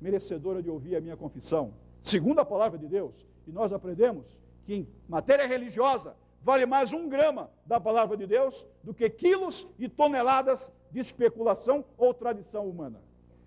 merecedora 0.00 0.62
de 0.62 0.70
ouvir 0.70 0.96
a 0.96 1.00
minha 1.00 1.16
confissão, 1.16 1.72
segundo 2.08 2.38
a 2.38 2.44
palavra 2.44 2.78
de 2.78 2.86
Deus, 2.86 3.14
e 3.46 3.52
nós 3.52 3.72
aprendemos 3.72 4.26
que 4.64 4.74
em 4.74 4.88
matéria 5.08 5.46
religiosa 5.46 6.16
vale 6.42 6.64
mais 6.64 6.92
um 6.92 7.08
grama 7.08 7.50
da 7.66 7.78
palavra 7.78 8.16
de 8.16 8.26
Deus 8.26 8.64
do 8.82 8.94
que 8.94 9.08
quilos 9.10 9.66
e 9.78 9.88
toneladas 9.88 10.72
de 10.90 11.00
especulação 11.00 11.84
ou 11.96 12.14
tradição 12.14 12.66
humana. 12.66 13.00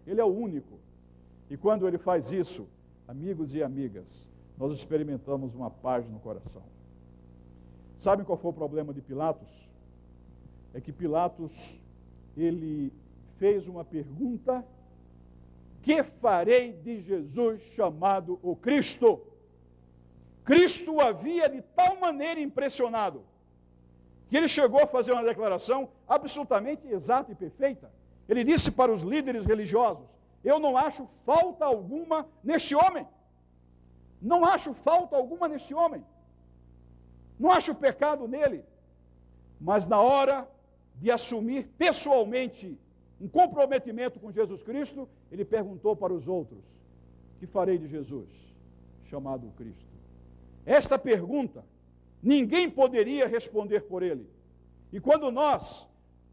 Ele 0.06 0.22
é 0.22 0.24
o 0.24 0.28
único. 0.28 0.80
E 1.50 1.58
quando 1.58 1.88
ele 1.88 1.98
faz 1.98 2.32
isso, 2.32 2.68
amigos 3.08 3.54
e 3.54 3.64
amigas, 3.64 4.28
nós 4.58 4.74
experimentamos 4.74 5.56
uma 5.56 5.72
paz 5.72 6.08
no 6.08 6.20
coração. 6.20 6.64
Sabem 7.98 8.26
qual 8.26 8.38
foi 8.38 8.52
o 8.52 8.54
problema 8.54 8.94
de 8.94 9.02
Pilatos? 9.02 9.50
É 10.74 10.80
que 10.80 10.92
Pilatos, 10.92 11.80
ele 12.38 12.94
fez 13.38 13.68
uma 13.68 13.84
pergunta 13.84 14.64
que 15.82 16.04
farei 16.04 16.74
de 16.74 17.02
Jesus 17.02 17.62
chamado 17.76 18.40
o 18.44 18.56
Cristo? 18.56 19.22
Cristo 20.44 21.00
havia 21.00 21.50
de 21.50 21.62
tal 21.62 22.00
maneira 22.00 22.40
impressionado 22.40 23.24
que 24.30 24.38
ele 24.38 24.48
chegou 24.48 24.82
a 24.82 24.88
fazer 24.88 25.12
uma 25.12 25.24
declaração 25.24 25.90
absolutamente 26.08 26.88
exata 26.88 27.32
e 27.32 27.36
perfeita. 27.36 27.92
Ele 28.30 28.44
disse 28.44 28.72
para 28.72 28.92
os 28.92 29.02
líderes 29.02 29.46
religiosos: 29.46 30.08
Eu 30.44 30.60
não 30.60 30.78
acho 30.78 31.08
falta 31.26 31.66
alguma 31.66 32.28
neste 32.44 32.74
homem. 32.74 33.06
Não 34.22 34.46
acho 34.46 34.74
falta 34.74 35.16
alguma 35.16 35.48
neste 35.48 35.74
homem. 35.74 36.06
Não 37.40 37.52
acho 37.52 37.76
pecado 37.76 38.28
nele. 38.28 38.64
Mas 39.60 39.86
na 39.86 40.00
hora 40.00 40.48
de 40.96 41.12
assumir 41.12 41.68
pessoalmente 41.78 42.80
um 43.22 43.28
comprometimento 43.28 44.20
com 44.20 44.32
Jesus 44.32 44.64
Cristo, 44.64 45.08
ele 45.32 45.46
perguntou 45.46 45.96
para 45.96 46.12
os 46.12 46.28
outros: 46.28 46.64
Que 47.38 47.46
farei 47.46 47.78
de 47.78 47.88
Jesus, 47.88 48.28
chamado 49.06 49.48
Cristo? 49.56 49.86
Esta 50.66 50.98
pergunta, 50.98 51.64
ninguém 52.22 52.68
poderia 52.68 53.28
responder 53.28 53.82
por 53.82 54.02
ele. 54.02 54.28
E 54.92 55.00
quando 55.00 55.30
nós 55.30 55.88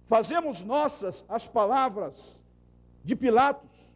fazemos 0.06 0.62
nossas 0.62 1.26
as 1.28 1.46
palavras 1.46 2.40
de 3.04 3.14
Pilatos, 3.14 3.92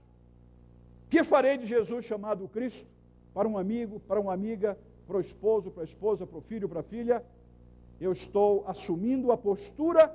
que 1.09 1.25
farei 1.25 1.57
de 1.57 1.65
Jesus 1.65 2.05
chamado 2.05 2.47
Cristo? 2.47 2.87
Para 3.33 3.49
um 3.49 3.57
amigo, 3.57 4.01
para 4.01 4.21
uma 4.21 4.35
amiga, 4.35 4.79
para 5.07 5.17
o 5.17 5.21
esposo, 5.21 5.71
para 5.71 5.83
a 5.83 5.85
esposa, 5.85 6.27
para 6.27 6.37
o 6.37 6.43
filho, 6.43 6.69
para 6.69 6.81
a 6.81 6.83
filha, 6.83 7.25
eu 7.99 8.13
estou 8.13 8.65
assumindo 8.67 9.33
a 9.33 9.37
postura 9.39 10.15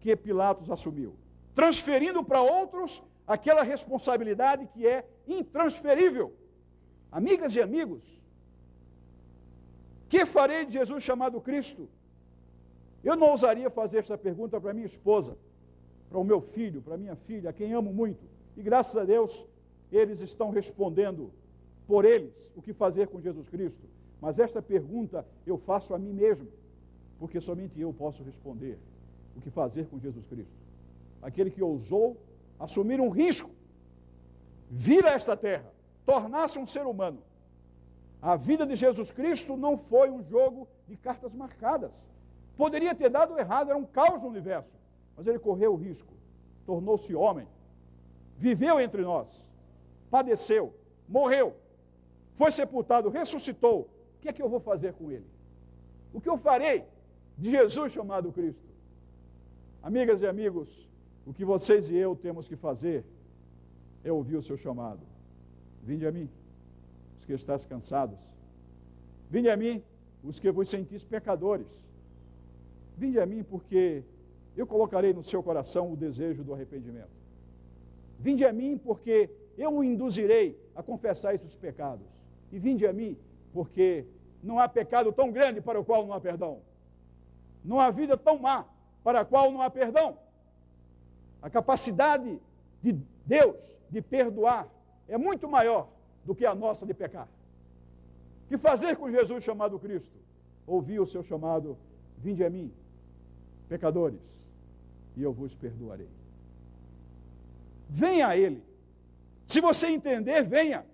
que 0.00 0.16
Pilatos 0.16 0.70
assumiu 0.70 1.14
transferindo 1.54 2.22
para 2.24 2.42
outros 2.42 3.02
aquela 3.26 3.62
responsabilidade 3.62 4.66
que 4.66 4.86
é 4.86 5.06
intransferível. 5.26 6.32
Amigas 7.10 7.54
e 7.54 7.60
amigos, 7.60 8.02
que 10.08 10.26
farei 10.26 10.66
de 10.66 10.72
Jesus 10.72 11.02
chamado 11.02 11.40
Cristo? 11.40 11.88
Eu 13.02 13.16
não 13.16 13.30
ousaria 13.30 13.70
fazer 13.70 13.98
essa 13.98 14.18
pergunta 14.18 14.60
para 14.60 14.74
minha 14.74 14.86
esposa, 14.86 15.36
para 16.08 16.18
o 16.18 16.24
meu 16.24 16.40
filho, 16.40 16.82
para 16.82 16.96
minha 16.96 17.14
filha, 17.14 17.50
a 17.50 17.52
quem 17.52 17.72
amo 17.72 17.92
muito. 17.92 18.24
E 18.56 18.62
graças 18.62 18.96
a 18.96 19.04
Deus, 19.04 19.46
eles 19.92 20.20
estão 20.20 20.50
respondendo 20.50 21.30
por 21.86 22.04
eles 22.04 22.50
o 22.56 22.62
que 22.62 22.72
fazer 22.72 23.08
com 23.08 23.20
Jesus 23.20 23.48
Cristo. 23.48 23.86
Mas 24.20 24.38
esta 24.38 24.60
pergunta 24.60 25.24
eu 25.46 25.58
faço 25.58 25.94
a 25.94 25.98
mim 25.98 26.12
mesmo, 26.12 26.48
porque 27.18 27.40
somente 27.40 27.80
eu 27.80 27.92
posso 27.92 28.22
responder 28.22 28.78
o 29.36 29.40
que 29.40 29.50
fazer 29.50 29.86
com 29.86 29.98
Jesus 29.98 30.26
Cristo 30.26 30.63
aquele 31.24 31.50
que 31.50 31.62
ousou 31.62 32.16
assumir 32.60 33.00
um 33.00 33.08
risco, 33.08 33.50
vir 34.70 35.04
a 35.06 35.12
esta 35.12 35.34
terra, 35.36 35.72
tornar-se 36.04 36.58
um 36.58 36.66
ser 36.66 36.86
humano. 36.86 37.22
A 38.20 38.36
vida 38.36 38.66
de 38.66 38.76
Jesus 38.76 39.10
Cristo 39.10 39.56
não 39.56 39.76
foi 39.76 40.10
um 40.10 40.22
jogo 40.22 40.68
de 40.86 40.96
cartas 40.96 41.32
marcadas. 41.34 41.92
Poderia 42.56 42.94
ter 42.94 43.08
dado 43.08 43.38
errado, 43.38 43.70
era 43.70 43.78
um 43.78 43.86
caos 43.86 44.20
no 44.22 44.28
universo. 44.28 44.70
Mas 45.16 45.26
ele 45.26 45.38
correu 45.38 45.72
o 45.72 45.76
risco, 45.76 46.12
tornou-se 46.66 47.14
homem, 47.14 47.48
viveu 48.36 48.78
entre 48.80 49.02
nós, 49.02 49.28
padeceu, 50.10 50.74
morreu, 51.08 51.56
foi 52.34 52.52
sepultado, 52.52 53.08
ressuscitou. 53.08 53.88
O 54.16 54.20
que 54.20 54.28
é 54.28 54.32
que 54.32 54.42
eu 54.42 54.48
vou 54.48 54.60
fazer 54.60 54.92
com 54.94 55.10
ele? 55.10 55.26
O 56.12 56.20
que 56.20 56.28
eu 56.28 56.36
farei 56.36 56.84
de 57.38 57.50
Jesus 57.50 57.92
chamado 57.92 58.32
Cristo? 58.32 58.64
Amigas 59.82 60.20
e 60.20 60.26
amigos, 60.26 60.84
o 61.26 61.32
que 61.32 61.44
vocês 61.44 61.88
e 61.88 61.96
eu 61.96 62.14
temos 62.14 62.46
que 62.46 62.56
fazer 62.56 63.04
é 64.02 64.12
ouvir 64.12 64.36
o 64.36 64.42
seu 64.42 64.56
chamado. 64.56 65.00
Vinde 65.82 66.06
a 66.06 66.12
mim, 66.12 66.28
os 67.18 67.24
que 67.24 67.32
estáis 67.32 67.64
cansados. 67.64 68.18
Vinde 69.30 69.48
a 69.48 69.56
mim, 69.56 69.82
os 70.22 70.38
que 70.38 70.50
vos 70.50 70.68
sentis 70.68 71.02
pecadores. 71.04 71.66
Vinde 72.96 73.18
a 73.18 73.26
mim, 73.26 73.42
porque 73.42 74.02
eu 74.56 74.66
colocarei 74.66 75.12
no 75.12 75.24
seu 75.24 75.42
coração 75.42 75.92
o 75.92 75.96
desejo 75.96 76.44
do 76.44 76.54
arrependimento. 76.54 77.08
Vinde 78.18 78.44
a 78.44 78.52
mim, 78.52 78.78
porque 78.78 79.30
eu 79.56 79.74
o 79.74 79.82
induzirei 79.82 80.58
a 80.74 80.82
confessar 80.82 81.34
esses 81.34 81.56
pecados. 81.56 82.06
E 82.52 82.58
vinde 82.58 82.86
a 82.86 82.92
mim, 82.92 83.16
porque 83.52 84.06
não 84.42 84.58
há 84.58 84.68
pecado 84.68 85.10
tão 85.12 85.32
grande 85.32 85.60
para 85.60 85.80
o 85.80 85.84
qual 85.84 86.06
não 86.06 86.12
há 86.12 86.20
perdão. 86.20 86.60
Não 87.64 87.80
há 87.80 87.90
vida 87.90 88.16
tão 88.16 88.38
má 88.38 88.66
para 89.02 89.20
a 89.20 89.24
qual 89.24 89.50
não 89.50 89.62
há 89.62 89.70
perdão. 89.70 90.18
A 91.44 91.50
capacidade 91.50 92.40
de 92.82 92.92
Deus 93.26 93.54
de 93.90 94.00
perdoar 94.00 94.66
é 95.06 95.18
muito 95.18 95.46
maior 95.46 95.90
do 96.24 96.34
que 96.34 96.46
a 96.46 96.54
nossa 96.54 96.86
de 96.86 96.94
pecar. 96.94 97.28
Que 98.48 98.56
fazer 98.56 98.96
com 98.96 99.10
Jesus 99.10 99.44
chamado 99.44 99.78
Cristo? 99.78 100.16
Ouvir 100.66 101.00
o 101.00 101.06
seu 101.06 101.22
chamado, 101.22 101.76
vinde 102.16 102.42
a 102.42 102.48
mim, 102.48 102.72
pecadores, 103.68 104.22
e 105.14 105.22
eu 105.22 105.34
vos 105.34 105.54
perdoarei. 105.54 106.08
Venha 107.90 108.28
a 108.28 108.36
Ele. 108.38 108.64
Se 109.46 109.60
você 109.60 109.88
entender, 109.88 110.42
venha. 110.44 110.86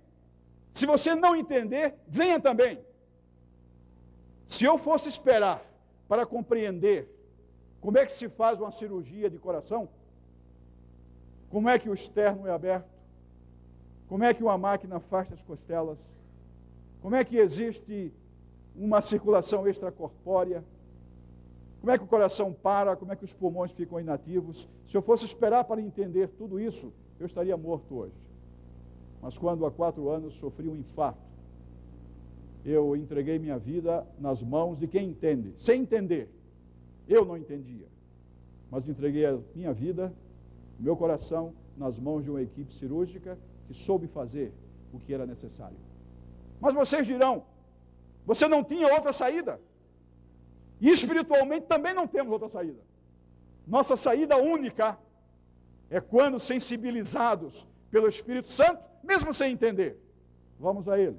Se 0.73 0.85
você 0.85 1.15
não 1.15 1.37
entender, 1.37 1.95
venha 2.09 2.41
também. 2.41 2.81
Se 4.49 4.65
eu 4.65 4.77
fosse 4.77 5.09
esperar 5.09 5.63
para 6.09 6.27
compreender 6.27 7.09
como 7.81 7.99
é 7.99 8.05
que 8.05 8.11
se 8.11 8.29
faz 8.29 8.61
uma 8.61 8.73
cirurgia 8.73 9.31
de 9.31 9.39
coração, 9.39 9.89
como 11.51 11.69
é 11.69 11.79
que 11.79 11.91
o 11.91 11.95
externo 11.95 12.47
é 12.47 12.53
aberto? 12.53 12.89
Como 14.09 14.25
é 14.25 14.33
que 14.33 14.43
uma 14.43 14.57
máquina 14.57 14.97
afasta 14.97 15.35
as 15.35 15.43
costelas? 15.43 15.99
Como 17.03 17.15
é 17.15 17.25
que 17.25 17.37
existe 17.37 18.13
uma 18.75 19.03
circulação 19.03 19.67
extracorpórea? 19.69 20.65
Como 21.81 21.91
é 21.91 21.99
que 21.99 22.05
o 22.05 22.07
coração 22.07 22.53
para? 22.53 22.95
Como 22.95 23.13
é 23.13 23.17
que 23.17 23.25
os 23.25 23.33
pulmões 23.33 23.73
ficam 23.73 23.99
inativos? 23.99 24.69
Se 24.87 24.97
eu 24.97 25.03
fosse 25.03 25.25
esperar 25.25 25.65
para 25.65 25.81
entender 25.81 26.29
tudo 26.29 26.61
isso, 26.61 26.93
eu 27.19 27.27
estaria 27.27 27.57
morto 27.57 27.97
hoje. 27.97 28.15
Mas 29.21 29.37
quando 29.37 29.67
há 29.67 29.71
quatro 29.71 30.09
anos 30.09 30.35
sofri 30.35 30.69
um 30.69 30.77
infarto, 30.77 31.21
eu 32.65 32.95
entreguei 32.95 33.39
minha 33.39 33.59
vida 33.59 34.07
nas 34.19 34.43
mãos 34.43 34.79
de 34.79 34.87
quem 34.87 35.09
entende, 35.09 35.55
sem 35.59 35.83
entender. 35.83 36.29
Eu 37.09 37.25
não 37.25 37.37
entendia, 37.37 37.87
mas 38.71 38.89
entreguei 38.89 39.27
a 39.27 39.39
minha 39.55 39.73
vida 39.73 40.13
meu 40.81 40.97
coração 40.97 41.55
nas 41.77 41.99
mãos 41.99 42.25
de 42.25 42.31
uma 42.31 42.43
equipe 42.43 42.75
cirúrgica 42.75 43.39
que 43.67 43.75
soube 43.75 44.07
fazer 44.09 44.53
o 44.93 44.99
que 44.99 45.13
era 45.13 45.27
necessário. 45.27 45.77
Mas 46.61 46.75
vocês 46.75 47.07
dirão: 47.07 47.45
você 48.27 48.49
não 48.49 48.65
tinha 48.65 48.93
outra 48.93 49.13
saída. 49.13 49.61
E 50.81 50.89
espiritualmente 50.91 51.67
também 51.67 51.93
não 51.93 52.07
temos 52.07 52.33
outra 52.33 52.49
saída. 52.49 52.81
Nossa 53.67 53.97
saída 53.97 54.37
única 54.37 54.99
é 55.91 56.01
quando 56.01 56.39
sensibilizados 56.39 57.67
pelo 57.91 58.09
Espírito 58.09 58.51
Santo, 58.51 58.83
mesmo 59.03 59.35
sem 59.35 59.53
entender, 59.53 60.01
vamos 60.59 60.89
a 60.89 60.99
Ele. 60.99 61.19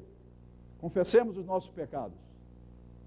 Confessemos 0.80 1.38
os 1.38 1.45
nossos 1.45 1.70
pecados. 1.70 2.18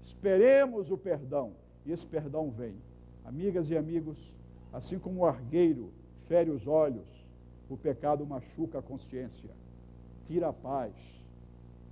Esperemos 0.03 0.91
o 0.91 0.97
perdão. 0.97 1.53
E 1.85 1.91
esse 1.91 2.05
perdão 2.05 2.49
vem. 2.49 2.75
Amigas 3.25 3.69
e 3.69 3.75
amigos, 3.75 4.33
assim 4.71 4.97
como 4.97 5.21
o 5.21 5.25
argueiro 5.25 5.91
fere 6.27 6.49
os 6.49 6.67
olhos, 6.67 7.05
o 7.69 7.77
pecado 7.77 8.25
machuca 8.25 8.79
a 8.79 8.81
consciência, 8.81 9.49
tira 10.27 10.49
a 10.49 10.53
paz, 10.53 10.93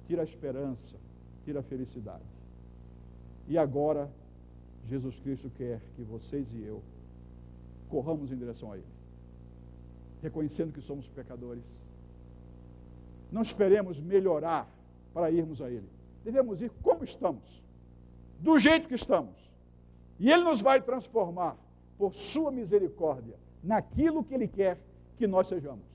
tira 0.07 0.21
a 0.21 0.25
esperança, 0.25 0.95
tira 1.43 1.59
a 1.59 1.63
felicidade. 1.63 2.23
E 3.47 3.57
agora, 3.57 4.09
Jesus 4.88 5.19
Cristo 5.19 5.49
quer 5.57 5.81
que 5.95 6.03
vocês 6.03 6.51
e 6.53 6.63
eu 6.63 6.81
corramos 7.89 8.31
em 8.31 8.38
direção 8.38 8.71
a 8.71 8.77
Ele, 8.77 8.88
reconhecendo 10.21 10.73
que 10.73 10.81
somos 10.81 11.07
pecadores. 11.07 11.63
Não 13.31 13.41
esperemos 13.41 13.99
melhorar 13.99 14.67
para 15.13 15.29
irmos 15.31 15.61
a 15.61 15.69
Ele. 15.69 15.88
Devemos 16.23 16.61
ir 16.61 16.71
como 16.81 17.03
estamos, 17.03 17.61
do 18.39 18.57
jeito 18.57 18.88
que 18.88 18.95
estamos. 18.95 19.36
E 20.19 20.31
Ele 20.31 20.43
nos 20.43 20.61
vai 20.61 20.81
transformar, 20.81 21.57
por 21.97 22.13
Sua 22.13 22.51
misericórdia, 22.51 23.36
naquilo 23.64 24.24
que 24.24 24.34
Ele 24.34 24.47
quer 24.47 24.78
que 25.18 25.26
nós 25.26 25.47
sejamos. 25.47 25.86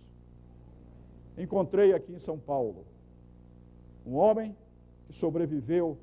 Encontrei 1.36 1.92
aqui 1.92 2.12
em 2.12 2.18
São 2.18 2.38
Paulo 2.38 2.84
um 4.06 4.14
homem 4.16 4.56
que 5.06 5.12
sobreviveu 5.12 5.98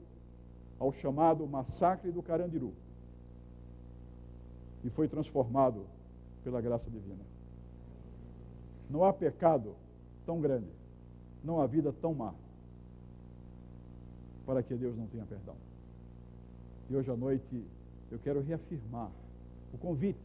ao 0.80 0.92
chamado 0.92 1.48
massacre 1.48 2.12
do 2.12 2.22
Carandiru 2.22 2.74
e 4.84 4.90
foi 4.90 5.08
transformado 5.08 5.88
pela 6.44 6.62
graça 6.62 6.90
divina. 6.90 7.24
Não 8.90 9.04
há 9.04 9.12
pecado 9.12 9.76
tão 10.26 10.40
grande, 10.40 10.70
não 11.44 11.60
há 11.60 11.66
vida 11.66 11.92
tão 11.92 12.14
má, 12.14 12.34
para 14.46 14.62
que 14.62 14.76
Deus 14.76 14.96
não 14.96 15.08
tenha 15.08 15.26
perdão. 15.26 15.56
E 16.90 16.96
hoje 16.96 17.10
à 17.10 17.16
noite 17.16 17.66
eu 18.12 18.20
quero 18.20 18.42
reafirmar 18.42 19.10
o 19.74 19.78
convite 19.78 20.20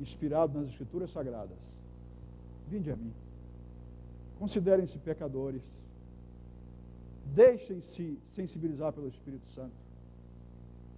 inspirado 0.00 0.58
nas 0.58 0.68
Escrituras 0.68 1.10
Sagradas. 1.10 1.58
Vinde 2.68 2.90
a 2.90 2.96
mim. 2.96 3.12
Considerem-se 4.38 4.98
pecadores. 4.98 5.62
Deixem-se 7.26 8.18
sensibilizar 8.34 8.92
pelo 8.92 9.08
Espírito 9.08 9.46
Santo. 9.52 9.74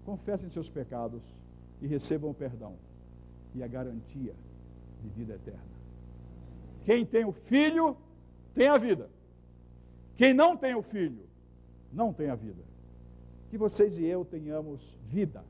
Confessem 0.04 0.48
seus 0.48 0.68
pecados 0.68 1.22
e 1.80 1.86
recebam 1.86 2.30
o 2.30 2.34
perdão 2.34 2.74
e 3.54 3.62
a 3.62 3.66
garantia 3.66 4.34
de 5.02 5.08
vida 5.10 5.34
eterna. 5.34 5.74
Quem 6.84 7.04
tem 7.04 7.24
o 7.24 7.32
filho 7.32 7.96
tem 8.54 8.68
a 8.68 8.78
vida. 8.78 9.08
Quem 10.16 10.32
não 10.32 10.56
tem 10.56 10.74
o 10.74 10.82
filho 10.82 11.24
não 11.92 12.12
tem 12.12 12.28
a 12.28 12.34
vida. 12.34 12.62
Que 13.50 13.58
vocês 13.58 13.98
e 13.98 14.04
eu 14.04 14.24
tenhamos 14.24 14.80
vida 15.08 15.44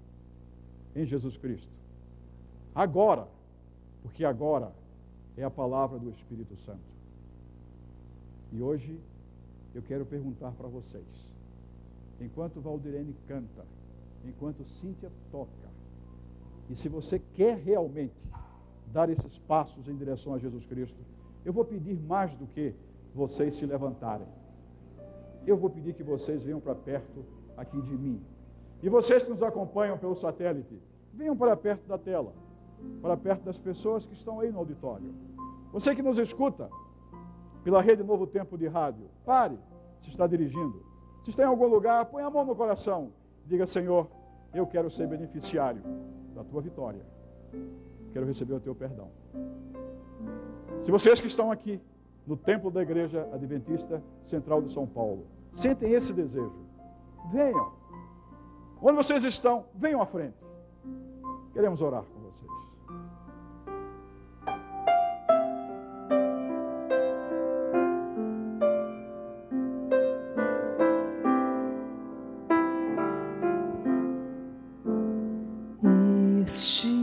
em 0.94 1.04
Jesus 1.04 1.36
Cristo. 1.36 1.70
Agora, 2.74 3.28
porque 4.04 4.22
agora 4.22 4.70
é 5.34 5.42
a 5.42 5.50
palavra 5.50 5.98
do 5.98 6.10
Espírito 6.10 6.54
Santo. 6.58 6.94
E 8.52 8.60
hoje 8.60 9.00
eu 9.74 9.82
quero 9.82 10.04
perguntar 10.04 10.52
para 10.52 10.68
vocês, 10.68 11.02
enquanto 12.20 12.60
Valdirene 12.60 13.16
canta, 13.26 13.64
enquanto 14.22 14.62
Cíntia 14.66 15.10
toca, 15.32 15.50
e 16.68 16.76
se 16.76 16.86
você 16.86 17.18
quer 17.32 17.56
realmente 17.56 18.14
dar 18.92 19.08
esses 19.08 19.38
passos 19.38 19.88
em 19.88 19.96
direção 19.96 20.34
a 20.34 20.38
Jesus 20.38 20.66
Cristo, 20.66 20.98
eu 21.42 21.52
vou 21.52 21.64
pedir 21.64 21.98
mais 21.98 22.34
do 22.34 22.46
que 22.46 22.74
vocês 23.14 23.54
se 23.54 23.64
levantarem. 23.64 24.28
Eu 25.46 25.56
vou 25.56 25.70
pedir 25.70 25.94
que 25.94 26.02
vocês 26.02 26.42
venham 26.42 26.60
para 26.60 26.74
perto 26.74 27.24
aqui 27.56 27.80
de 27.80 27.96
mim. 27.96 28.20
E 28.82 28.88
vocês 28.90 29.24
que 29.24 29.30
nos 29.30 29.42
acompanham 29.42 29.96
pelo 29.96 30.14
satélite, 30.14 30.78
venham 31.12 31.36
para 31.36 31.56
perto 31.56 31.86
da 31.88 31.96
tela, 31.96 32.32
para 33.04 33.16
perto 33.16 33.42
das 33.44 33.58
pessoas 33.58 34.06
que 34.06 34.14
estão 34.14 34.40
aí 34.40 34.50
no 34.50 34.58
auditório. 34.60 35.14
Você 35.72 35.94
que 35.94 36.02
nos 36.02 36.18
escuta 36.18 36.70
pela 37.62 37.82
rede 37.82 38.02
Novo 38.02 38.26
Tempo 38.26 38.56
de 38.56 38.66
Rádio, 38.66 39.10
pare 39.26 39.58
se 40.00 40.08
está 40.08 40.26
dirigindo. 40.26 40.82
Se 41.22 41.30
está 41.30 41.42
em 41.42 41.46
algum 41.46 41.66
lugar, 41.66 42.06
põe 42.06 42.22
a 42.22 42.30
mão 42.30 42.44
no 42.44 42.56
coração. 42.56 43.12
Diga, 43.46 43.66
Senhor, 43.66 44.06
eu 44.54 44.66
quero 44.66 44.90
ser 44.90 45.06
beneficiário 45.06 45.82
da 46.34 46.44
tua 46.44 46.62
vitória. 46.62 47.04
Quero 48.12 48.24
receber 48.24 48.54
o 48.54 48.60
teu 48.60 48.74
perdão. 48.74 49.10
Se 50.82 50.90
vocês 50.90 51.20
que 51.20 51.26
estão 51.26 51.50
aqui 51.50 51.80
no 52.26 52.36
templo 52.36 52.70
da 52.70 52.80
Igreja 52.82 53.28
Adventista 53.32 54.02
Central 54.22 54.62
de 54.62 54.72
São 54.72 54.86
Paulo, 54.86 55.26
sentem 55.52 55.92
esse 55.92 56.12
desejo, 56.12 56.66
venham. 57.30 57.72
Onde 58.80 58.96
vocês 58.96 59.24
estão, 59.24 59.64
venham 59.74 60.00
à 60.00 60.06
frente. 60.06 60.36
Queremos 61.52 61.82
orar 61.82 62.04
com 76.44 76.50
vocês. 76.50 76.93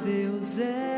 Deus 0.00 0.58
é 0.58 0.91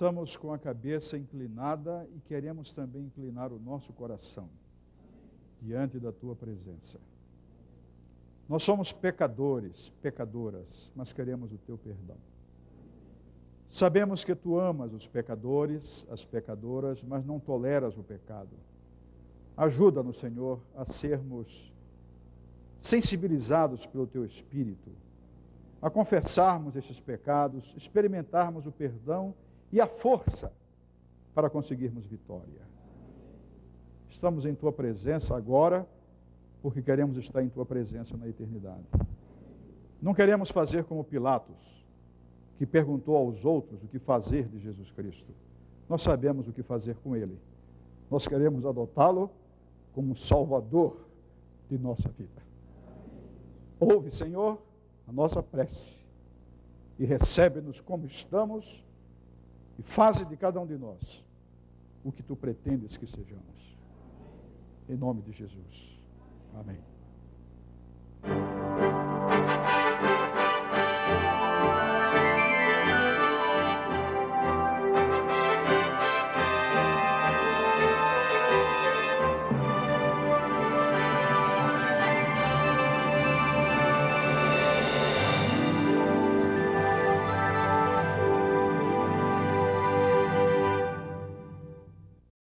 Estamos 0.00 0.34
com 0.34 0.50
a 0.50 0.58
cabeça 0.58 1.18
inclinada 1.18 2.08
e 2.16 2.20
queremos 2.20 2.72
também 2.72 3.02
inclinar 3.02 3.52
o 3.52 3.58
nosso 3.58 3.92
coração 3.92 4.48
diante 5.60 6.00
da 6.00 6.10
tua 6.10 6.34
presença. 6.34 6.98
Nós 8.48 8.62
somos 8.62 8.92
pecadores, 8.92 9.92
pecadoras, 10.00 10.90
mas 10.96 11.12
queremos 11.12 11.52
o 11.52 11.58
teu 11.58 11.76
perdão. 11.76 12.16
Sabemos 13.68 14.24
que 14.24 14.34
tu 14.34 14.58
amas 14.58 14.94
os 14.94 15.06
pecadores, 15.06 16.06
as 16.10 16.24
pecadoras, 16.24 17.02
mas 17.02 17.26
não 17.26 17.38
toleras 17.38 17.98
o 17.98 18.02
pecado. 18.02 18.56
Ajuda-nos, 19.54 20.18
Senhor, 20.18 20.62
a 20.74 20.86
sermos 20.86 21.70
sensibilizados 22.80 23.84
pelo 23.84 24.06
teu 24.06 24.24
espírito, 24.24 24.92
a 25.82 25.90
confessarmos 25.90 26.74
esses 26.74 26.98
pecados, 26.98 27.74
experimentarmos 27.76 28.66
o 28.66 28.72
perdão 28.72 29.34
e 29.72 29.80
a 29.80 29.86
força 29.86 30.52
para 31.34 31.48
conseguirmos 31.48 32.06
vitória. 32.06 32.68
Estamos 34.08 34.44
em 34.44 34.54
tua 34.54 34.72
presença 34.72 35.36
agora, 35.36 35.86
porque 36.60 36.82
queremos 36.82 37.16
estar 37.16 37.42
em 37.42 37.48
tua 37.48 37.64
presença 37.64 38.16
na 38.16 38.28
eternidade. 38.28 38.84
Não 40.02 40.12
queremos 40.12 40.50
fazer 40.50 40.84
como 40.84 41.04
Pilatos, 41.04 41.86
que 42.58 42.66
perguntou 42.66 43.16
aos 43.16 43.44
outros 43.44 43.82
o 43.82 43.88
que 43.88 43.98
fazer 43.98 44.48
de 44.48 44.58
Jesus 44.58 44.90
Cristo. 44.90 45.32
Nós 45.88 46.02
sabemos 46.02 46.48
o 46.48 46.52
que 46.52 46.62
fazer 46.62 46.96
com 46.96 47.16
ele. 47.16 47.38
Nós 48.10 48.26
queremos 48.26 48.66
adotá-lo 48.66 49.30
como 49.92 50.16
Salvador 50.16 51.06
de 51.68 51.78
nossa 51.78 52.08
vida. 52.10 52.42
Ouve, 53.78 54.10
Senhor, 54.10 54.60
a 55.06 55.12
nossa 55.12 55.42
prece 55.42 55.96
e 56.98 57.04
recebe-nos 57.04 57.80
como 57.80 58.04
estamos 58.06 58.84
e 59.80 59.82
faze 59.82 60.26
de 60.26 60.36
cada 60.36 60.60
um 60.60 60.66
de 60.66 60.76
nós 60.76 61.24
o 62.04 62.12
que 62.12 62.22
tu 62.22 62.36
pretendes 62.36 62.98
que 62.98 63.06
sejamos. 63.06 63.78
Em 64.86 64.94
nome 64.94 65.22
de 65.22 65.32
Jesus. 65.32 65.98
Amém. 66.54 66.89